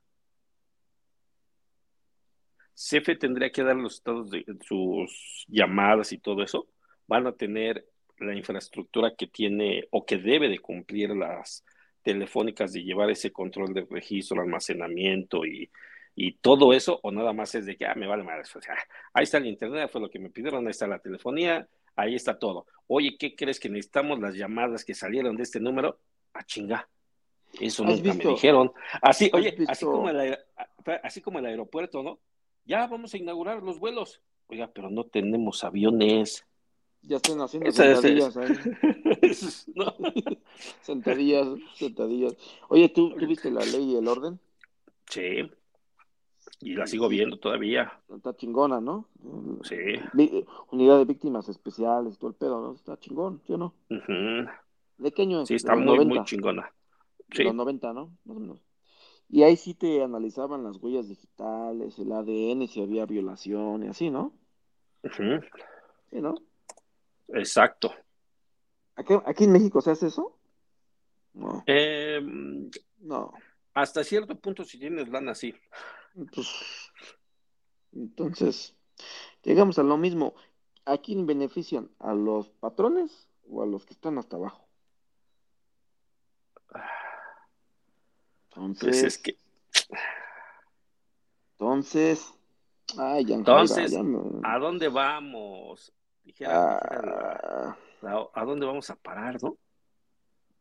[2.74, 6.68] CFE tendría que dar los estados de sus llamadas y todo eso.
[7.06, 7.88] Van a tener
[8.18, 11.64] la infraestructura que tiene o que debe de cumplir las
[12.06, 15.68] telefónicas de llevar ese control de registro, almacenamiento y,
[16.14, 18.42] y todo eso, o nada más es de que, ah, me vale madre.
[18.42, 18.76] O sea,
[19.12, 22.38] ahí está el internet, fue lo que me pidieron, ahí está la telefonía, ahí está
[22.38, 22.66] todo.
[22.86, 25.98] Oye, ¿qué crees que necesitamos las llamadas que salieron de este número?
[26.32, 26.88] A chinga.
[27.60, 28.72] Eso ¿Has nunca visto- me dijeron.
[29.02, 30.38] Así, oye, así como, el,
[31.02, 32.20] así como el aeropuerto, ¿no?
[32.64, 34.20] Ya vamos a inaugurar los vuelos.
[34.46, 36.46] Oiga, pero no tenemos aviones.
[37.06, 38.52] Ya están haciendo sentadillas ahí.
[39.74, 39.94] No.
[40.82, 42.36] Sentadillas, sentadillas.
[42.68, 44.38] Oye, ¿tú, ¿tú viste la ley y el orden?
[45.08, 45.50] Sí.
[46.60, 48.00] Y la sigo viendo todavía.
[48.14, 49.08] Está chingona, ¿no?
[49.62, 49.76] Sí.
[50.14, 52.74] Vi- Unidad de víctimas especiales, todo el pedo, ¿no?
[52.74, 53.74] Está chingón, ¿sí o no?
[53.90, 54.48] Ujú.
[54.98, 55.48] ¿De qué año es?
[55.48, 56.14] Sí, está muy, 90.
[56.14, 56.72] muy chingona.
[57.28, 58.16] De los 90, ¿no?
[58.24, 58.60] Más o menos.
[59.28, 64.08] Y ahí sí te analizaban las huellas digitales, el ADN, si había violación y así,
[64.10, 64.32] ¿no?
[66.10, 66.36] Sí, ¿no?
[67.28, 67.94] Exacto.
[68.94, 70.38] ¿Aquí, aquí en México se hace eso?
[71.34, 72.20] No, Eh,
[72.98, 73.32] no.
[73.74, 75.54] hasta cierto punto, si tienes lana, sí.
[76.32, 76.48] Pues,
[77.92, 78.74] entonces,
[79.42, 80.34] llegamos a lo mismo.
[80.86, 81.90] ¿A quién benefician?
[81.98, 84.66] ¿A los patrones o a los que están hasta abajo?
[88.48, 89.36] Entonces, Pues es que,
[91.52, 92.32] entonces,
[92.96, 94.00] ay, ya, Entonces, ya
[94.44, 95.92] ¿a dónde vamos?
[96.26, 96.78] Dijera,
[98.02, 99.56] Ah, ¿a dónde vamos a parar, no?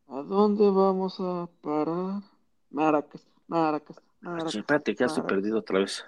[0.07, 2.22] ¿A dónde vamos a parar?
[2.70, 4.55] Maracas, Maracas, Maracas.
[4.55, 5.38] Espérate, que ya estoy Maracas.
[5.38, 6.05] perdido otra vez.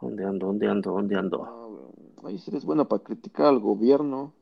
[0.00, 0.46] ¿Dónde ando?
[0.46, 0.92] ¿Dónde ando?
[0.92, 1.44] ¿Dónde ando?
[2.22, 4.32] Ah, si eres bueno para criticar al gobierno.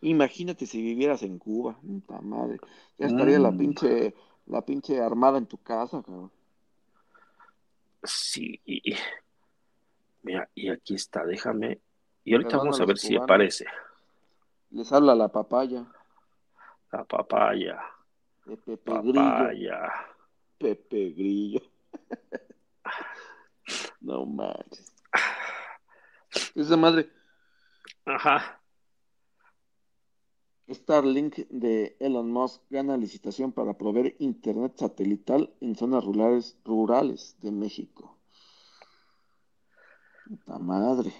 [0.00, 2.58] Imagínate si vivieras en Cuba, puta madre.
[2.96, 3.58] Ya estaría la Mm.
[3.58, 4.14] pinche,
[4.46, 6.30] la pinche armada en tu casa, cabrón.
[8.02, 8.60] Sí.
[10.22, 11.80] Mira, y aquí está, déjame.
[12.24, 13.24] Y ahorita vamos a ver si cubanos.
[13.24, 13.66] aparece.
[14.70, 15.86] Les habla la papaya,
[16.90, 17.80] La papaya,
[18.46, 19.92] de Pepe Grillo, papaya.
[20.58, 21.60] Pepe Grillo.
[24.00, 24.92] No manches.
[26.54, 27.10] Esa madre,
[28.04, 28.60] Ajá.
[30.68, 37.50] Starlink de Elon Musk gana licitación para proveer internet satelital en zonas rurales, rurales de
[37.50, 38.18] México.
[40.26, 41.12] Puta madre.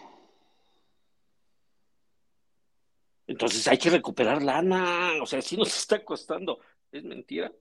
[3.26, 5.10] Entonces hay que recuperar lana.
[5.22, 6.60] O sea, sí nos está costando.
[6.92, 7.52] Es mentira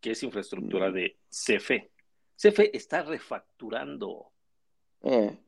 [0.00, 1.90] que es infraestructura de CFE.
[2.36, 4.32] CFE está refacturando.
[5.02, 5.38] Eh,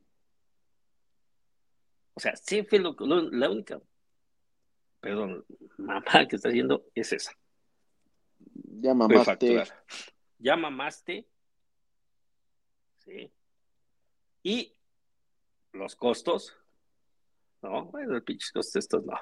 [2.14, 3.80] O sea, CFE lo, lo- la única,
[5.00, 5.44] perdón,
[5.76, 7.32] mamá que está haciendo es esa.
[8.80, 9.18] ya mamaste.
[9.18, 9.84] refacturar.
[10.38, 11.26] Ya mamaste.
[13.04, 13.30] Sí.
[14.42, 14.72] Y
[15.72, 16.56] los costos.
[17.66, 19.14] No, bueno, el pinche costos estos no.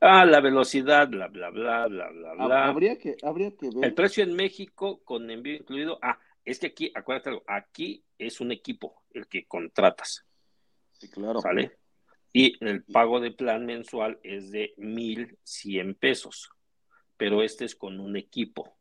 [0.00, 2.66] Ah, la velocidad, bla, bla, bla, bla, bla, bla.
[2.68, 3.84] Habría que, habría que ver.
[3.84, 5.98] El precio en México con envío incluido.
[6.02, 10.24] Ah, es que aquí, acuérdate algo, aquí es un equipo el que contratas,
[10.92, 11.40] Sí, claro.
[11.40, 11.78] ¿sale?
[12.32, 16.50] Y el pago de plan mensual es de 1100 pesos,
[17.16, 18.76] pero este es con un equipo,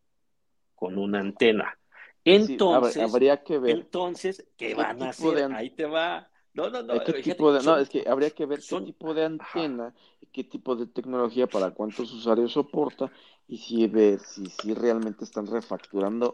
[0.76, 1.78] con una antena.
[2.24, 5.52] Entonces, hab- habría que ver entonces, ¿qué van a de hacer?
[5.54, 6.30] Ahí te va.
[6.56, 7.04] No, no, no.
[7.04, 9.94] qué tipo de, no, es que habría que ver son- qué tipo de antena,
[10.32, 13.12] qué tipo de tecnología para cuántos usuarios soporta
[13.48, 16.34] y si ver si, si realmente están refacturando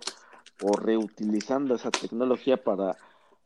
[0.62, 2.96] o reutilizando esa tecnología para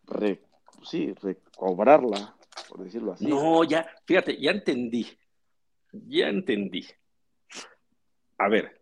[0.05, 0.41] re,
[0.83, 2.35] sí, recobrarla,
[2.67, 3.25] por decirlo así.
[3.25, 5.07] No, ya, fíjate, ya entendí.
[5.93, 6.85] Ya entendí.
[8.37, 8.81] A ver,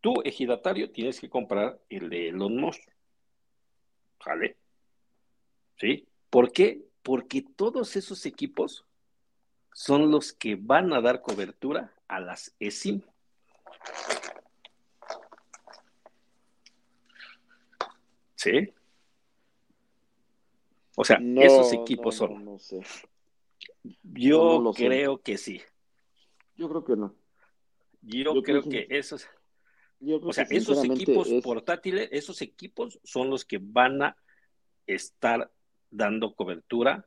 [0.00, 2.80] tú, ejidatario, tienes que comprar el de Elon Musk.
[4.24, 4.56] ¿Sale?
[5.76, 6.06] ¿Sí?
[6.30, 6.93] ¿Por qué?
[7.04, 8.84] Porque todos esos equipos
[9.74, 13.02] son los que van a dar cobertura a las ESIM.
[18.34, 18.72] ¿Sí?
[20.96, 22.44] O sea, No, esos equipos no, son.
[22.44, 22.80] no sé.
[24.02, 24.86] Yo sé.
[24.86, 25.60] creo que sí.
[26.56, 27.14] Yo creo que no.
[28.02, 29.26] Yo, Yo creo creo que que- esos,
[30.00, 34.02] Yo creo o sea, que esos equipos es- portátiles, esos equipos son los que van
[34.02, 34.16] a
[34.86, 35.50] estar
[35.94, 37.06] dando cobertura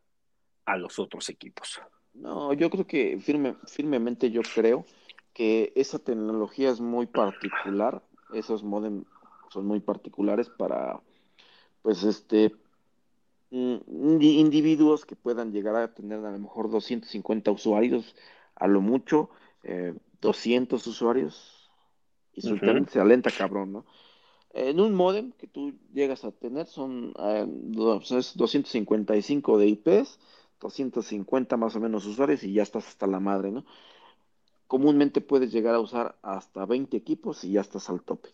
[0.66, 1.82] a los otros equipos.
[2.14, 4.86] No, yo creo que firme, firmemente yo creo
[5.34, 8.02] que esa tecnología es muy particular,
[8.34, 9.04] esos modem
[9.50, 11.00] son muy particulares para,
[11.82, 12.56] pues, este,
[13.52, 18.16] mm, indi- individuos que puedan llegar a tener a lo mejor 250 usuarios,
[18.56, 19.30] a lo mucho,
[19.64, 21.70] eh, 200 usuarios,
[22.34, 22.56] y su Ujú.
[22.58, 23.86] internet se alenta cabrón, ¿no?
[24.62, 30.20] En un modem que tú llegas a tener son eh, dos- es 255 de IPs,
[30.60, 33.64] 250 más o menos usuarios y ya estás hasta la madre, ¿no?
[34.68, 38.30] Comúnmente puedes llegar a usar hasta 20 equipos y ya estás al tope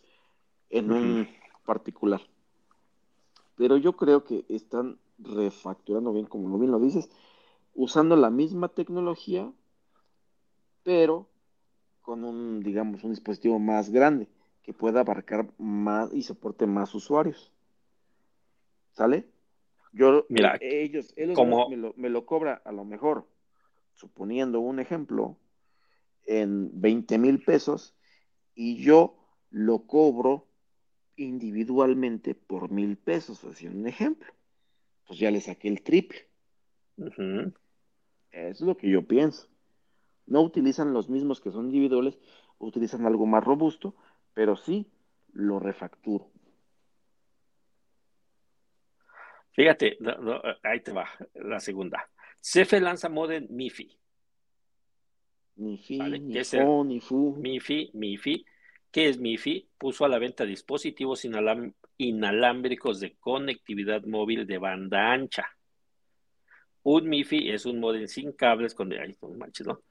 [0.70, 1.28] en un
[1.66, 2.22] particular.
[3.56, 7.10] Pero yo creo que están refacturando bien, como bien lo dices,
[7.74, 9.52] usando la misma tecnología,
[10.82, 11.28] pero
[12.02, 14.28] con un, digamos, un dispositivo más grande
[14.64, 17.52] que pueda abarcar más y soporte más usuarios.
[18.94, 19.28] ¿Sale?
[19.92, 23.28] Yo, Mira, eh, ellos, ellos como- me, lo, me lo cobra a lo mejor,
[23.92, 25.36] suponiendo un ejemplo,
[26.26, 27.94] en 20 mil pesos
[28.54, 29.16] y yo
[29.50, 30.48] lo cobro
[31.16, 34.32] individualmente por mil pesos, así un ejemplo.
[35.06, 36.26] Pues ya le saqué el triple.
[38.32, 39.48] Es lo que yo pienso.
[40.26, 42.18] No utilizan los mismos que son individuales,
[42.58, 43.94] utilizan algo más robusto,
[44.34, 44.86] pero sí
[45.32, 46.30] lo refacturo.
[49.52, 52.10] Fíjate, no, no, ahí te va la segunda.
[52.40, 53.96] CFE lanza modem MIFI.
[55.56, 57.36] Ni fi, Vale, ni ¿qué es fo, ni fu.
[57.36, 58.44] MIFI, MIFI.
[58.90, 59.68] ¿Qué es MIFI?
[59.78, 65.48] Puso a la venta dispositivos inalam- inalámbricos de conectividad móvil de banda ancha.
[66.82, 69.82] Un MIFI es un modem sin cables con ay, no manches, ¿no?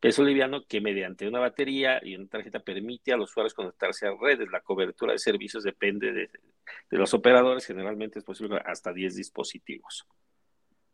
[0.00, 4.14] Peso liviano que mediante una batería y una tarjeta permite a los usuarios conectarse a
[4.20, 4.50] redes.
[4.50, 6.30] La cobertura de servicios depende de,
[6.90, 7.66] de los operadores.
[7.66, 10.06] Generalmente es posible hasta 10 dispositivos.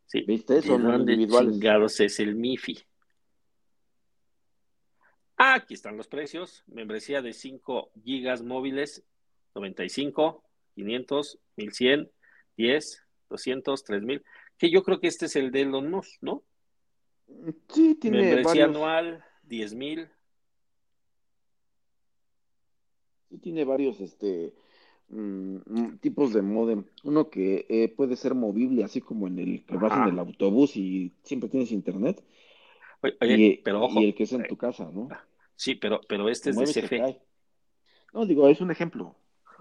[0.06, 0.22] ¿Sí?
[0.22, 0.60] ¿Viste?
[0.60, 1.52] ¿De Son dónde individuales.
[1.52, 2.78] chingados es el MIFI?
[5.36, 6.64] Ah, aquí están los precios.
[6.66, 9.04] Membresía de 5 gigas móviles,
[9.54, 10.42] 95,
[10.74, 12.10] 500, 1100,
[12.56, 14.24] 10, 200, 3000.
[14.56, 16.42] Que yo creo que este es el de Elon Musk, ¿no?
[17.68, 20.08] Sí, tiene Membresía varios, anual, 10 mil.
[23.28, 24.54] sí tiene varios este,
[25.08, 26.84] mm, mm, tipos de modem.
[27.04, 30.76] Uno que eh, puede ser movible, así como en el que vas en el autobús
[30.76, 32.22] y siempre tienes internet.
[33.20, 34.00] Oye, y, pero ojo.
[34.00, 35.08] y el que es en eh, tu casa, ¿no?
[35.54, 37.20] Sí, pero, pero este Te es de CFE.
[38.12, 39.14] No, digo, es un ejemplo.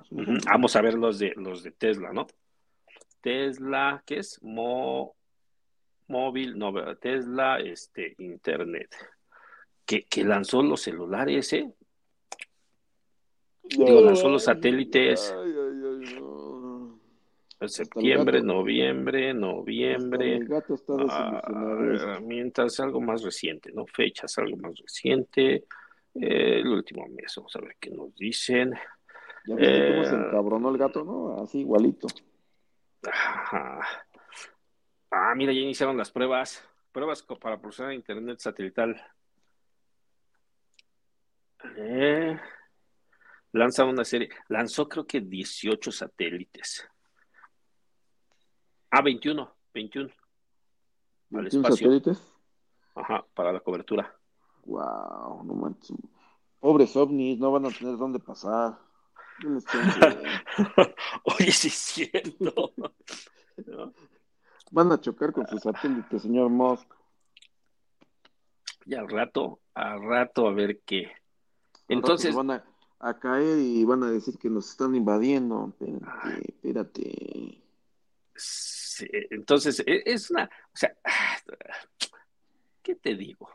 [0.03, 0.31] Es un Ujú.
[0.31, 0.51] ejemplo.
[0.51, 2.27] Vamos a ver los de los de Tesla, ¿no?
[3.21, 4.41] Tesla, ¿qué es?
[4.41, 5.15] Mo-
[6.07, 6.73] móvil, no.
[6.97, 8.95] Tesla, este, Internet.
[9.85, 11.71] Que, que lanzó los celulares, ¿eh?
[13.63, 15.33] Digo, lanzó los satélites.
[15.37, 16.99] ay, ay, ay, no.
[17.59, 18.53] En septiembre, gato.
[18.53, 20.39] noviembre, noviembre.
[20.39, 21.41] mi gato está desilusionado.
[21.47, 23.85] Ah, herramientas, algo más reciente, ¿no?
[23.87, 25.65] Fechas, algo más reciente.
[26.13, 28.73] Eh, el último mes, vamos a ver qué nos dicen.
[29.45, 31.41] ¿Ya viste cómo se Eh, encabronó el gato, no?
[31.41, 32.07] Así igualito.
[33.03, 33.79] Ajá.
[35.19, 36.63] Ah, mira, ya iniciaron las pruebas.
[36.91, 38.95] Pruebas para proporcionar internet satelital.
[41.75, 42.39] Eh,
[43.51, 44.29] lanza una serie.
[44.47, 46.87] Lanzó creo que 18 satélites.
[48.91, 49.55] Ah, 21.
[49.73, 50.07] 21.
[50.07, 51.87] Al 21 espacio.
[51.87, 52.33] satélites.
[52.93, 54.15] Ajá, para la cobertura.
[54.65, 55.97] Wow, no manches.
[56.59, 58.77] Pobres ovnis, no van a tener dónde pasar.
[59.71, 59.99] Chance.
[61.23, 62.73] Oye, sí es cierto.
[63.65, 63.93] ¿No?
[64.71, 66.87] Van a chocar con sus satélites, señor Musk.
[68.85, 71.11] Y al rato, al rato a ver qué.
[71.87, 72.65] Entonces, van a,
[72.99, 75.73] a caer y van a decir que nos están invadiendo.
[75.79, 77.63] Espérate, espérate.
[78.35, 80.95] Sí, entonces, e- es una, o sea,
[82.81, 83.49] ¿qué te digo?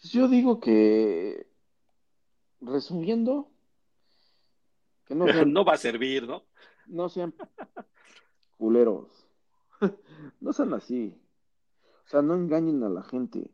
[0.00, 1.46] Pues yo digo que,
[2.60, 3.50] resumiendo,
[5.06, 6.44] que no sean, No va a servir, ¿no?
[6.86, 7.34] no sean
[10.40, 11.14] No sean así.
[12.06, 13.50] O sea, no engañen a la gente.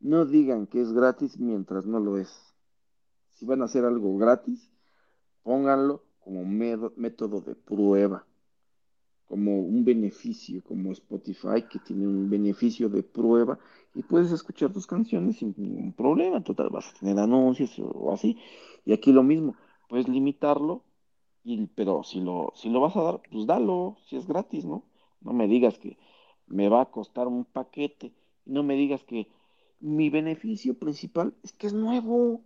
[0.00, 2.54] No digan que es gratis mientras no lo es.
[3.30, 4.70] Si van a hacer algo gratis,
[5.42, 8.26] pónganlo como método de prueba,
[9.26, 13.58] como un beneficio, como Spotify, que tiene un beneficio de prueba
[13.94, 16.42] y puedes escuchar tus canciones sin ningún problema.
[16.42, 18.38] Total, vas a tener anuncios o así.
[18.84, 19.56] Y aquí lo mismo,
[19.88, 20.83] puedes limitarlo,
[21.44, 24.82] y, pero si lo, si lo vas a dar, pues dalo, si es gratis, ¿no?
[25.20, 25.98] No me digas que
[26.46, 28.12] me va a costar un paquete,
[28.46, 29.28] no me digas que
[29.80, 32.40] mi beneficio principal es que es nuevo.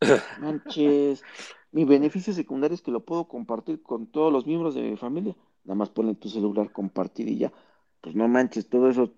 [0.40, 1.24] Manches.
[1.72, 5.34] Mi beneficio secundario es que lo puedo compartir con todos los miembros de mi familia.
[5.64, 7.52] Nada más ponle tu celular, compartir y ya.
[8.00, 9.12] Pues no manches, todo eso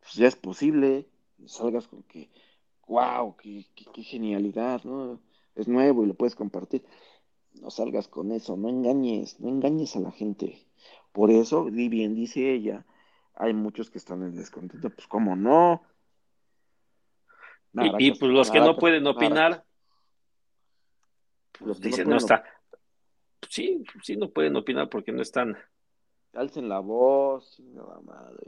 [0.00, 1.08] pues ya es posible.
[1.46, 2.30] Salgas con que,
[2.88, 5.20] wow, qué, qué, qué genialidad, ¿no?
[5.54, 6.84] Es nuevo y lo puedes compartir.
[7.60, 10.66] No salgas con eso, no engañes, no engañes a la gente.
[11.12, 12.84] Por eso, di bien dice ella,
[13.34, 14.90] hay muchos que están en descontento.
[14.90, 15.82] Pues, ¿cómo no?
[17.98, 19.64] Y, pues los que no pueden opinar,
[21.60, 22.42] Los que dicen, no, está.
[23.48, 25.56] Sí, sí, no pueden opinar porque no están.
[26.32, 27.60] Alcen la voz,
[28.04, 28.46] madre.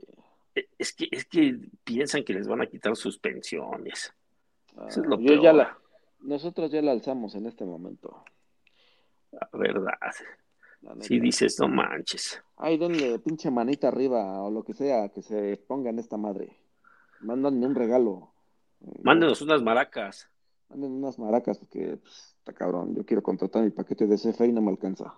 [0.54, 4.14] Eh, Es que, es que piensan que les van a quitar sus pensiones.
[4.88, 5.78] Eso es lo Ah, yo ya la,
[6.20, 8.24] nosotros ya la alzamos en este momento.
[9.32, 9.98] La verdad.
[10.82, 10.96] la.
[11.00, 12.42] Si dices, no manches.
[12.56, 16.56] Ay, denle pinche manita arriba o lo que sea que se ponga en esta madre.
[17.20, 18.32] Mándanme un regalo.
[18.80, 20.28] Eh, Mándenos unas maracas.
[20.68, 22.94] Manden unas maracas porque pues, está cabrón.
[22.94, 25.14] Yo quiero contratar mi paquete de CFE y no me alcanza.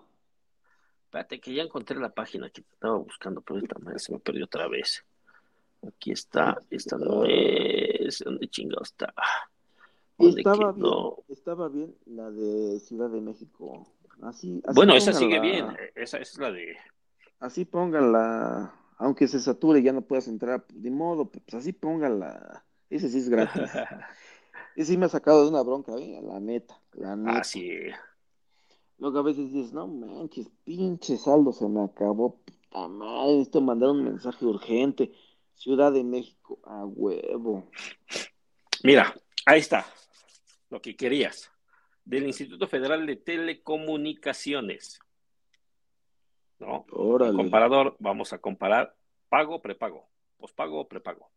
[1.05, 4.45] Espérate, que ya encontré la página que estaba buscando, pero esta madre se me perdió
[4.45, 5.05] otra vez.
[5.87, 8.21] Aquí está, esta no es.
[8.25, 9.13] ¿Dónde chingado está?
[10.19, 10.87] Y ¿Dónde estaba bien,
[11.29, 13.87] estaba bien la de Ciudad de México.
[14.23, 15.67] Así, así Bueno, esa sigue bien.
[15.95, 16.77] Esa, esa es la de.
[17.39, 18.75] Así pónganla.
[18.99, 22.65] Aunque se sature y ya no puedas entrar, pues, de modo, pues así pónganla.
[22.91, 23.63] Ese sí es gratis.
[24.77, 26.21] Ese sí me ha sacado de una bronca, ¿eh?
[26.23, 27.39] La neta, la neta.
[27.39, 27.71] Ah, sí.
[28.99, 33.91] Luego a veces dices, no manches, pinche saldo se me acabó, puta madre, necesito mandar
[33.91, 35.13] un mensaje urgente.
[35.55, 37.71] Ciudad de México, a huevo.
[38.83, 39.15] Mira,
[39.47, 39.87] ahí está.
[40.69, 41.51] Lo que querías.
[42.05, 45.01] Del Instituto Federal de Telecomunicaciones.
[46.59, 46.85] ¿No?
[46.93, 47.35] Órale.
[47.37, 48.97] Comparador, vamos a comparar
[49.29, 50.07] pago, prepago.
[50.37, 51.31] Pospago, prepago.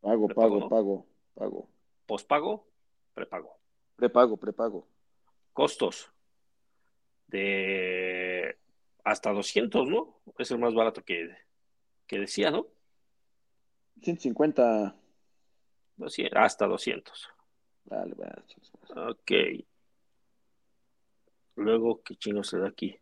[0.00, 0.68] Pago, Prepago, pago, ¿no?
[0.68, 1.68] pago, pago.
[2.06, 2.66] Pospago,
[3.14, 3.58] prepago.
[3.96, 4.88] Prepago, prepago.
[5.52, 6.10] Costos
[7.26, 8.56] de
[9.04, 10.20] hasta 200, ¿no?
[10.38, 11.30] Es el más barato que,
[12.06, 12.66] que decía, ¿no?
[14.02, 14.96] 150.
[15.96, 17.28] 200, hasta 200.
[17.84, 18.72] Dale, va, chicos.
[18.96, 19.32] Ok.
[21.56, 22.96] Luego, ¿qué chingo se da aquí?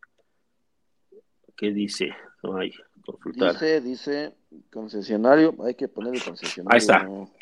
[1.56, 2.10] ¿Qué dice?
[2.42, 2.72] No hay.
[3.04, 3.52] Consultar.
[3.54, 4.34] Dice, dice,
[4.72, 6.74] concesionario, hay que poner el concesionario.
[6.74, 7.04] Ahí está.
[7.04, 7.32] no.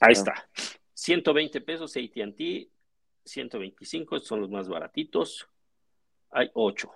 [0.00, 0.12] Ahí Ah.
[0.12, 0.48] está.
[0.94, 2.68] 120 pesos AT&T,
[3.24, 5.48] 125 son los más baratitos.
[6.30, 6.90] Hay 8.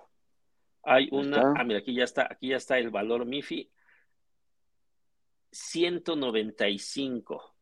[0.83, 1.53] Hay una, está.
[1.57, 3.69] ah, mira, aquí ya está, aquí ya está el valor MIFI.
[5.51, 7.55] 195.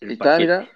[0.00, 0.68] El está, mira,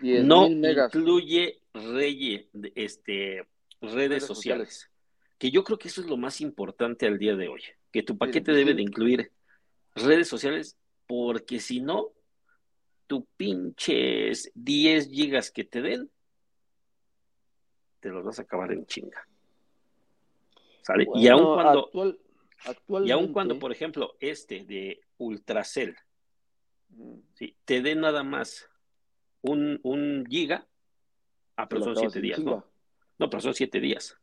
[0.00, 0.94] 10 no megas.
[0.94, 3.46] incluye reye- de- este,
[3.80, 4.68] redes, Redes sociales.
[4.68, 4.90] sociales.
[5.38, 7.62] Que yo creo que eso es lo más importante al día de hoy.
[7.92, 8.76] Que tu paquete debe sí.
[8.76, 9.32] de incluir
[9.94, 12.12] redes sociales, porque si no,
[13.06, 16.10] tu pinches 10 gigas que te den,
[18.00, 19.26] te los vas a acabar en chinga.
[20.82, 21.06] ¿Sale?
[21.14, 22.18] y aun cuando, actual-
[22.66, 25.96] actualmente, y aun cuando, por ejemplo, este de Ultracel,
[26.90, 27.56] Mm, ¿sí?
[27.64, 28.68] te dé nada más
[29.40, 30.66] un, un giga,
[31.56, 32.38] ah, pero son acabas 7 en días.
[32.40, 32.64] ¿no?
[33.18, 34.16] No, pero son 7 días.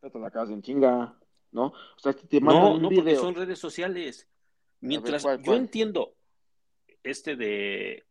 [0.00, 1.18] Pero te la acabas en chinga,
[1.52, 1.66] ¿no?
[1.66, 3.20] O sea, te mandan No, un no, porque video.
[3.20, 4.28] son redes sociales.
[4.80, 5.58] Mientras ¿cuál, yo cuál?
[5.58, 6.14] entiendo
[7.02, 8.04] este de,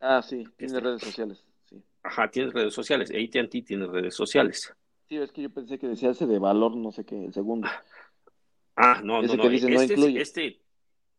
[0.00, 0.80] Ah, sí, tiene Este.
[0.80, 1.82] redes sociales, sí.
[2.02, 4.74] ajá, tienes redes sociales, AT&T tiene redes sociales.
[5.08, 7.68] Sí, es que yo pensé que decía ese de valor, no sé qué, el segundo.
[8.76, 10.20] Ah, no, no, Ese no, que dice no este, es- incluye.
[10.20, 10.60] este,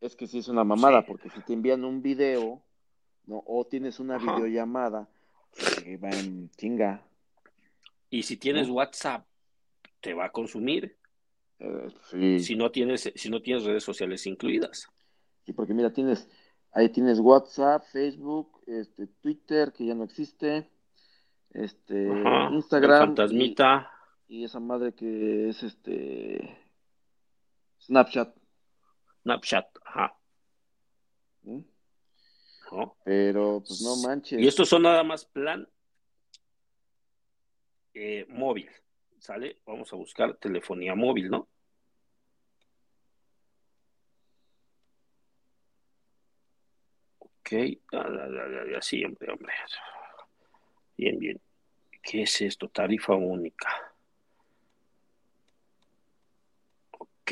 [0.01, 1.05] Es que sí es una mamada, Sí.
[1.07, 2.61] porque si te envían un video,
[3.25, 3.41] ¿no?
[3.47, 4.35] O tienes una Ajá.
[4.35, 5.07] videollamada,
[5.83, 7.01] que va en chinga.
[8.09, 8.75] y si tienes ¿No?
[8.75, 9.25] WhatsApp,
[10.01, 10.97] te va a consumir
[11.59, 12.39] Eh, sí.
[12.41, 14.89] si no tienes, si no tienes redes sociales incluidas.
[15.45, 16.29] Sí, porque mira, tienes,
[16.71, 20.69] ahí tienes WhatsApp, Facebook, este, Twitter, que ya no existe,
[21.51, 23.89] este, Ajá, Instagram, fantasmita,
[24.27, 26.57] y, y esa madre que es este,
[27.79, 28.35] Snapchat,
[29.23, 30.17] Snapchat, ajá,
[31.43, 31.63] ¿no?
[32.71, 32.97] ¿No?
[33.03, 34.39] Pero, pues no manches.
[34.39, 35.67] Y estos son nada más plan
[37.93, 38.69] eh, móvil,
[39.19, 39.57] ¿sale?
[39.65, 41.47] Vamos a buscar telefonía móvil, ¿no?
[47.19, 49.53] Ok, ya, ya, ya, ya, ya, sí, hombre, hombre.
[50.97, 51.39] Bien, bien.
[52.01, 52.69] ¿Qué es esto?
[52.69, 53.93] Tarifa única.
[56.91, 57.31] Ok.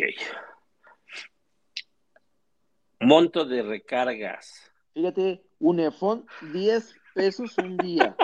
[3.00, 4.73] Monto de recargas.
[4.94, 8.16] Fíjate, un iPhone, 10 pesos un día.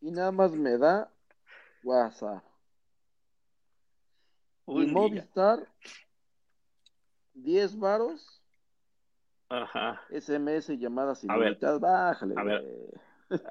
[0.00, 1.12] y nada más me da
[1.82, 2.44] WhatsApp.
[4.66, 4.86] Un y.
[4.86, 5.66] Movistar,
[7.34, 8.42] 10 varos
[9.48, 10.02] Ajá.
[10.10, 12.34] SMS, llamadas ilimitadas, bájale.
[12.36, 12.64] A ver.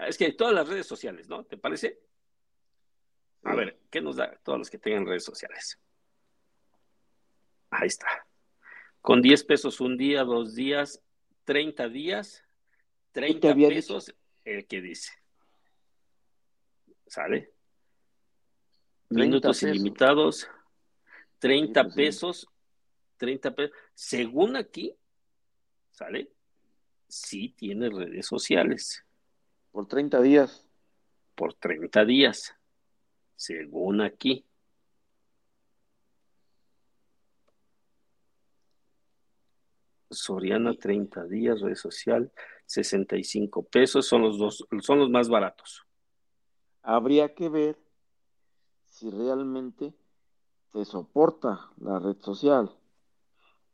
[0.08, 1.46] Es que todas las redes sociales, ¿no?
[1.46, 2.00] ¿Te parece?
[3.44, 3.58] A Sí.
[3.58, 5.80] ver, ¿qué nos da todos los que tengan redes sociales?
[7.70, 8.08] Ahí está.
[9.02, 11.02] Con 10 pesos un día, dos días,
[11.46, 12.44] 30 días,
[13.14, 15.12] 30 había pesos el que dice.
[17.08, 17.54] ¿Sale?
[19.14, 19.76] 30 Minutos pesos.
[19.76, 20.48] ilimitados,
[21.40, 21.98] 30 pues sí.
[22.02, 22.48] pesos,
[23.18, 23.78] 30 pesos.
[23.94, 24.96] Según aquí,
[25.92, 26.32] ¿sale?
[27.08, 29.06] Sí tiene redes sociales
[29.72, 30.66] Por 30 días.
[31.36, 32.56] por 30 días,
[33.36, 34.46] según aquí.
[40.10, 42.32] Soriana 30 días, red social
[42.66, 45.86] 65 pesos, son los dos, son los más baratos.
[46.82, 47.80] Habría que ver
[48.86, 49.94] si realmente
[50.72, 52.76] te soporta la red social.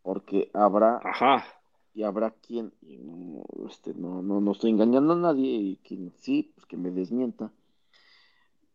[0.02, 1.46] Porque habrá Ajá,
[1.94, 6.12] y habrá quien, y no, este, no, no, no estoy engañando a nadie, y quien
[6.18, 7.52] sí, pues que me desmienta,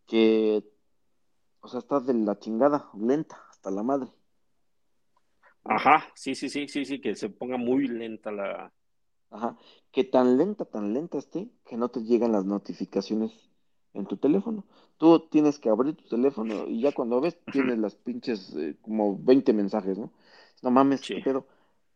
[0.07, 0.63] que,
[1.61, 4.13] o sea, está de la chingada, lenta, hasta la madre.
[5.69, 8.73] Ajá, sí, sí, sí, sí, sí, que se ponga muy lenta la...
[9.31, 9.59] Ajá,
[9.93, 13.33] que tan lenta, tan lenta esté, que no te llegan las notificaciones
[13.93, 14.65] en tu teléfono.
[14.99, 19.19] Tú tienes que abrir tu teléfono y ya cuando ves, tienes las pinches, eh, como
[19.19, 20.13] 20 mensajes, ¿no?
[20.63, 21.15] No mames, Sí.
[21.15, 21.47] ¿qué pedo?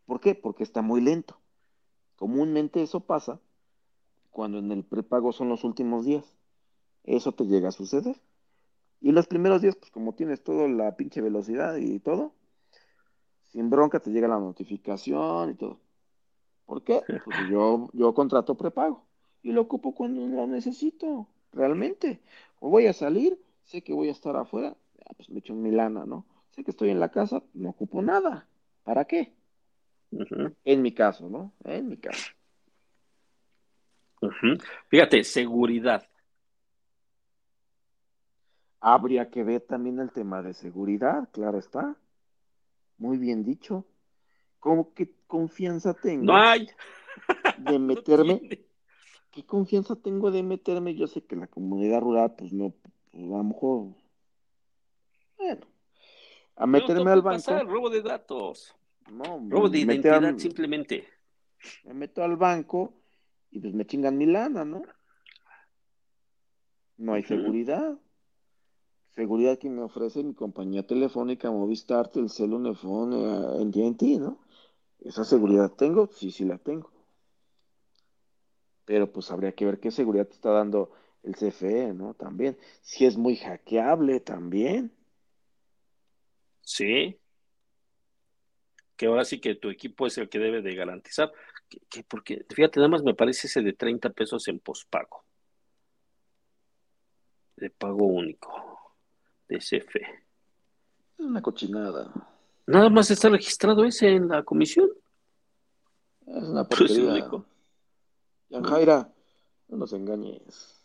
[0.06, 0.34] ¿Por qué?
[0.34, 1.38] Porque está muy lento.
[2.16, 3.40] Comúnmente eso pasa
[4.30, 6.24] cuando en el prepago son los últimos días.
[7.04, 8.20] Eso te llega a suceder.
[9.00, 12.34] Y los primeros días, pues como tienes toda la pinche velocidad y todo,
[13.50, 15.80] sin bronca te llega la notificación y todo.
[16.66, 17.02] ¿Por qué?
[17.24, 19.04] Pues yo, yo contrato prepago
[19.42, 22.20] y lo ocupo cuando lo necesito, realmente.
[22.60, 24.76] O voy a salir, sé que voy a estar afuera,
[25.06, 26.26] ah, pues me echo mi lana, ¿no?
[26.50, 28.46] Sé que estoy en la casa, no ocupo nada.
[28.84, 29.32] ¿Para qué?
[30.64, 31.52] En mi caso, ¿no?
[31.64, 32.32] En mi caso.
[34.88, 36.06] Fíjate, seguridad.
[38.80, 41.96] Habría que ver también el tema de seguridad, claro está.
[43.00, 43.86] Muy bien dicho.
[44.60, 46.68] ¿Cómo qué confianza tengo No hay.
[47.56, 48.66] de meterme?
[49.30, 50.94] ¿Qué confianza tengo de meterme?
[50.94, 52.74] Yo sé que la comunidad rural, pues no,
[53.10, 53.94] pues, a lo mejor,
[55.38, 55.66] bueno,
[56.56, 58.74] a meterme al banco, pasar, robo de datos,
[59.10, 61.08] no, robo de me identidad simplemente.
[61.84, 62.92] me meto al banco
[63.50, 64.82] y pues me chingan mi lana, ¿no?
[66.98, 67.28] No hay Ujú.
[67.28, 67.98] seguridad.
[69.14, 74.38] Seguridad que me ofrece mi compañía telefónica Movistar, Telcel, Unifón, eh, AT&T, ¿no?
[75.00, 76.90] Esa seguridad tengo, sí, sí la tengo.
[78.84, 80.90] Pero pues habría que ver qué seguridad te está dando
[81.22, 82.14] el CFE, ¿no?
[82.14, 82.56] También.
[82.82, 84.92] Si es muy hackeable también.
[86.62, 87.18] Sí.
[88.96, 91.32] Que ahora sí que tu equipo es el que debe de garantizar.
[91.88, 95.24] Que porque, fíjate, nada más me parece ese de 30 pesos en pospago.
[97.56, 98.69] De pago único.
[99.56, 102.12] Es una cochinada.
[102.66, 104.88] Nada más está registrado ese en la comisión.
[106.26, 107.44] Es una Pues, es porquería.
[108.50, 109.12] Yanjaira,
[109.68, 110.84] no nos engañes.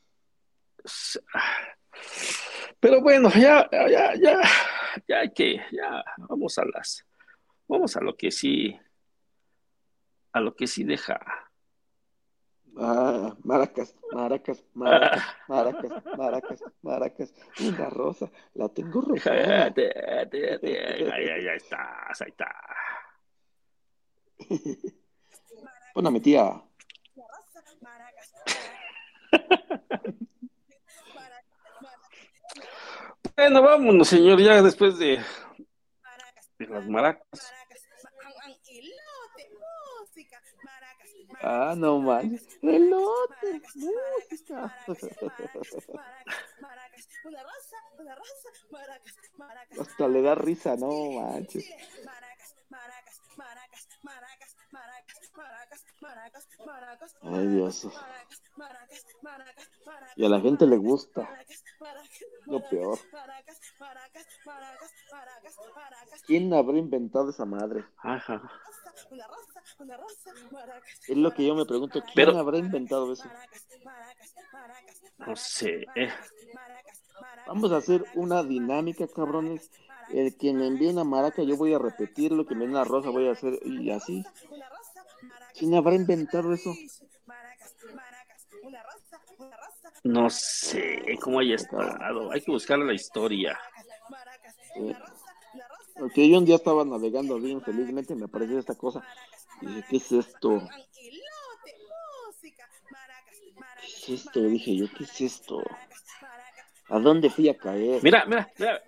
[2.79, 4.41] Pero bueno, ya, ya, ya,
[5.07, 7.05] ya hay que, ya, vamos a las,
[7.67, 8.77] vamos a lo que sí,
[10.33, 11.19] a lo que sí deja.
[12.77, 17.33] Ah, maracas, maracas, maracas, maracas, maracas, maracas.
[17.61, 19.73] Una rosa, la tengo rosada.
[21.13, 22.51] Ahí, ahí, ahí estás, ahí está.
[25.95, 26.61] A mi tía.
[33.37, 35.19] Bueno, vámonos, señor, ya después de,
[36.59, 37.53] de las maracas.
[41.47, 42.57] Ah, no manches.
[42.63, 43.61] Elote.
[49.79, 51.65] Hasta le da risa, no manches.
[57.21, 57.87] Ay, Dios.
[60.15, 61.29] Y a la gente le gusta.
[62.45, 62.97] Lo peor.
[66.25, 67.85] ¿Quién habrá inventado esa madre?
[67.97, 68.41] Ajá.
[71.07, 72.01] Es lo que yo me pregunto.
[72.01, 73.27] ¿Quién Pero- habrá inventado eso?
[75.17, 75.85] No sé.
[75.95, 76.09] eh.
[77.47, 79.71] Vamos a hacer una dinámica, cabrones.
[80.09, 82.83] El que me envíe una maraca, yo voy a repetir lo que me den una
[82.83, 84.23] rosa, voy a hacer y así.
[85.57, 86.73] ¿Quién habrá inventado eso?
[90.03, 92.31] No sé cómo haya estado.
[92.31, 93.57] Hay que buscar la historia.
[94.75, 94.95] Eh,
[95.97, 99.03] Porque yo un día estaba navegando bien felizmente y me apareció esta cosa.
[99.61, 100.61] Y dije, ¿qué es esto?
[103.81, 104.41] ¿Qué es esto?
[104.41, 105.63] Dije yo, ¿qué es esto?
[106.89, 108.03] ¿A dónde fui a caer?
[108.03, 108.81] Mira, mira, mira.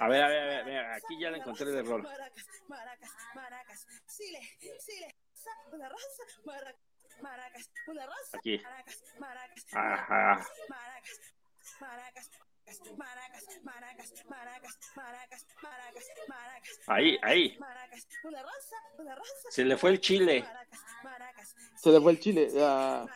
[0.00, 2.06] A ver, a ver, a ver, a ver, aquí ya la encontré de error.
[8.32, 8.62] Aquí.
[9.72, 10.46] Ajá.
[16.86, 17.58] Ahí, ahí.
[19.50, 20.44] Se le fue el chile.
[21.76, 22.48] Se le fue el chile.
[22.58, 23.06] Ah,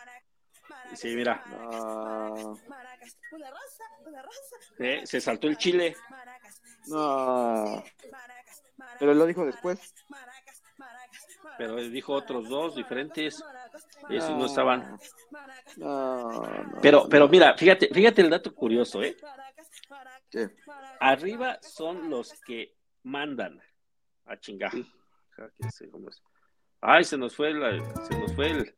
[0.95, 1.43] Sí, mira.
[4.79, 5.95] Eh, se saltó el chile.
[6.93, 7.83] ah.
[8.99, 9.93] Pero lo dijo después.
[11.57, 13.43] Pero dijo otros dos diferentes.
[14.09, 14.97] Esos no estaban.
[15.77, 16.81] No, no.
[16.81, 19.15] Pero, pero mira, fíjate, fíjate el dato curioso, ¿eh?
[20.29, 20.49] ¿Qué?
[20.99, 23.61] Arriba son los que mandan
[24.25, 24.71] a chingar.
[26.81, 28.75] Ay, se nos fue el, se nos fue el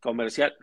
[0.00, 0.56] comercial.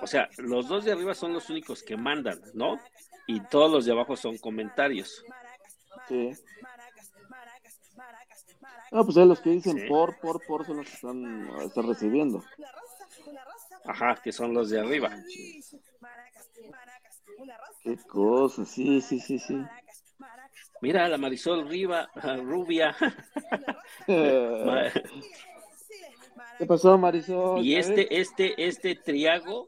[0.00, 2.78] O sea, los dos de arriba son los únicos que mandan, ¿no?
[3.26, 5.24] Y todos los de abajo son comentarios.
[6.08, 6.30] Sí.
[8.92, 9.86] Ah, pues es los que dicen Sí.
[9.88, 12.44] por, por, por son los que están, están recibiendo.
[13.84, 15.10] Ajá, que son los de arriba.
[17.82, 19.62] Qué cosa, sí, sí, sí, sí.
[20.80, 22.08] Mira, la Marisol Riva,
[22.42, 22.96] rubia.
[26.58, 27.64] ¿Qué pasó, Marisol?
[27.64, 27.80] Y ver.
[27.80, 29.66] este, este, este triago,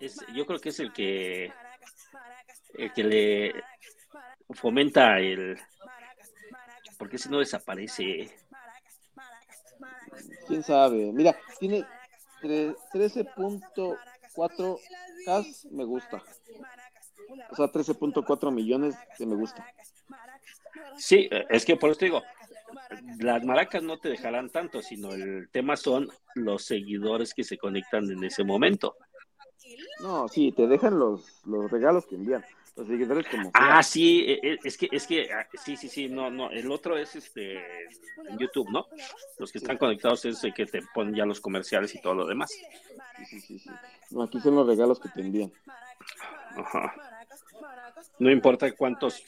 [0.00, 1.52] es, yo creo que es el que,
[2.74, 3.54] el que le
[4.54, 5.58] fomenta el,
[6.98, 8.30] porque si no desaparece.
[10.48, 11.12] ¿Quién sabe?
[11.12, 11.84] Mira, tiene
[12.42, 14.78] tre- 13.4
[15.24, 16.22] K me gusta.
[17.50, 19.66] O sea, 13.4 millones de me gusta.
[20.96, 22.22] Sí, es que por eso te digo,
[23.20, 28.10] las maracas no te dejarán tanto, sino el tema son los seguidores que se conectan
[28.10, 28.96] en ese momento.
[30.00, 32.44] No, sí, te dejan los, los regalos que envían.
[32.76, 36.08] Los seguidores como Ah, sí, e- e- es que, es que, ah, sí, sí, sí,
[36.08, 37.58] no, no, el otro es este,
[38.26, 38.86] en YouTube, ¿no?
[39.38, 42.26] Los que están conectados es el que te ponen ya los comerciales y todo lo
[42.26, 42.50] demás.
[43.28, 43.70] Sí, sí, sí.
[44.10, 45.52] No, aquí son los regalos que te envían.
[46.56, 46.94] Ajá.
[48.18, 49.22] No importa cuántos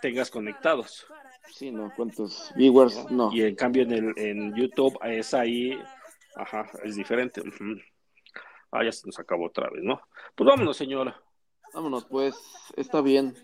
[0.00, 1.06] tengas conectados.
[1.52, 3.32] Sí, no, cuántos viewers, no.
[3.32, 5.78] Y en cambio en el en YouTube es ahí,
[6.34, 7.42] ajá, es diferente.
[8.70, 10.00] Ah, ya se nos acabó otra vez, ¿no?
[10.34, 11.20] Pues vámonos, señora.
[11.72, 12.36] Vámonos, pues,
[12.76, 13.34] está bien.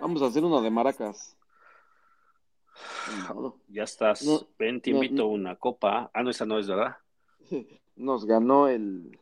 [0.00, 1.36] Vamos a hacer uno de maracas.
[3.68, 4.22] Ya estás.
[4.22, 5.28] No, Ven, te no, invito no.
[5.28, 6.10] una copa.
[6.14, 6.96] Ah, no, esa no es, ¿verdad?
[7.96, 9.18] Nos ganó el,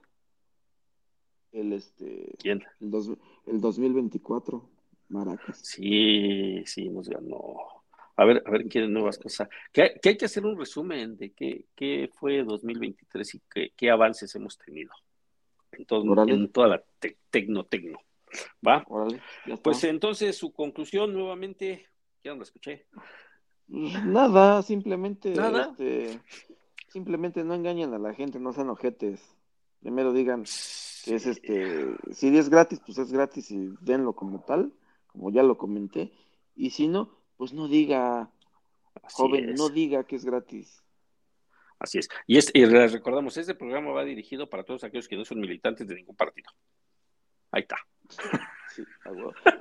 [1.52, 2.64] el este, ¿Quién?
[2.80, 3.10] el, dos,
[3.46, 4.68] el 2024,
[5.08, 5.58] Maracas.
[5.62, 7.56] Sí, sí, nos ganó.
[8.16, 9.48] A ver, a ver, quieren nuevas cosas.
[9.72, 13.90] Que, que hay que hacer un resumen de qué, qué fue 2023 y qué, qué
[13.90, 14.90] avances hemos tenido
[15.72, 17.98] en, todo, en toda la te- tecno, tecno.
[18.66, 18.84] ¿Va?
[19.62, 21.86] Pues entonces su conclusión nuevamente,
[22.24, 22.86] ya no la escuché.
[23.68, 25.70] Nada, simplemente, Nada.
[25.70, 26.20] este,
[26.88, 29.20] simplemente no engañen a la gente, no sean ojetes.
[29.80, 30.42] Primero digan
[31.04, 34.72] que es este, si es gratis, pues es gratis y denlo como tal,
[35.16, 36.12] como ya lo comenté.
[36.54, 38.30] Y si no, pues no diga,
[39.02, 39.58] Así joven, es.
[39.58, 40.82] no diga que es gratis.
[41.78, 42.08] Así es.
[42.26, 45.40] Y, es, y les recordamos, este programa va dirigido para todos aquellos que no son
[45.40, 46.50] militantes de ningún partido.
[47.50, 47.76] Ahí está.
[48.68, 48.82] Sí,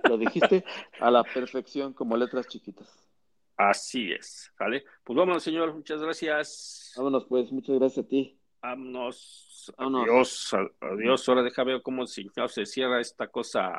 [0.09, 0.65] lo dijiste
[0.99, 3.07] a la perfección, como letras chiquitas.
[3.55, 4.51] Así es.
[4.59, 4.83] ¿Vale?
[5.05, 5.73] Pues vámonos, señor.
[5.73, 6.91] Muchas gracias.
[6.97, 8.37] Vámonos, pues, muchas gracias a ti.
[8.61, 9.73] Vámonos.
[9.77, 10.53] Vámonos.
[10.53, 10.53] Adiós.
[10.81, 11.29] Adiós.
[11.29, 13.71] Ahora deja ver cómo se cierra esta cosa.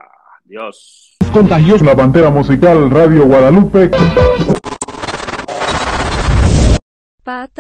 [0.46, 1.16] Adiós.
[1.32, 1.84] Contagiosa.
[1.84, 3.90] La Pantera Musical Radio Guadalupe.
[7.24, 7.52] Pata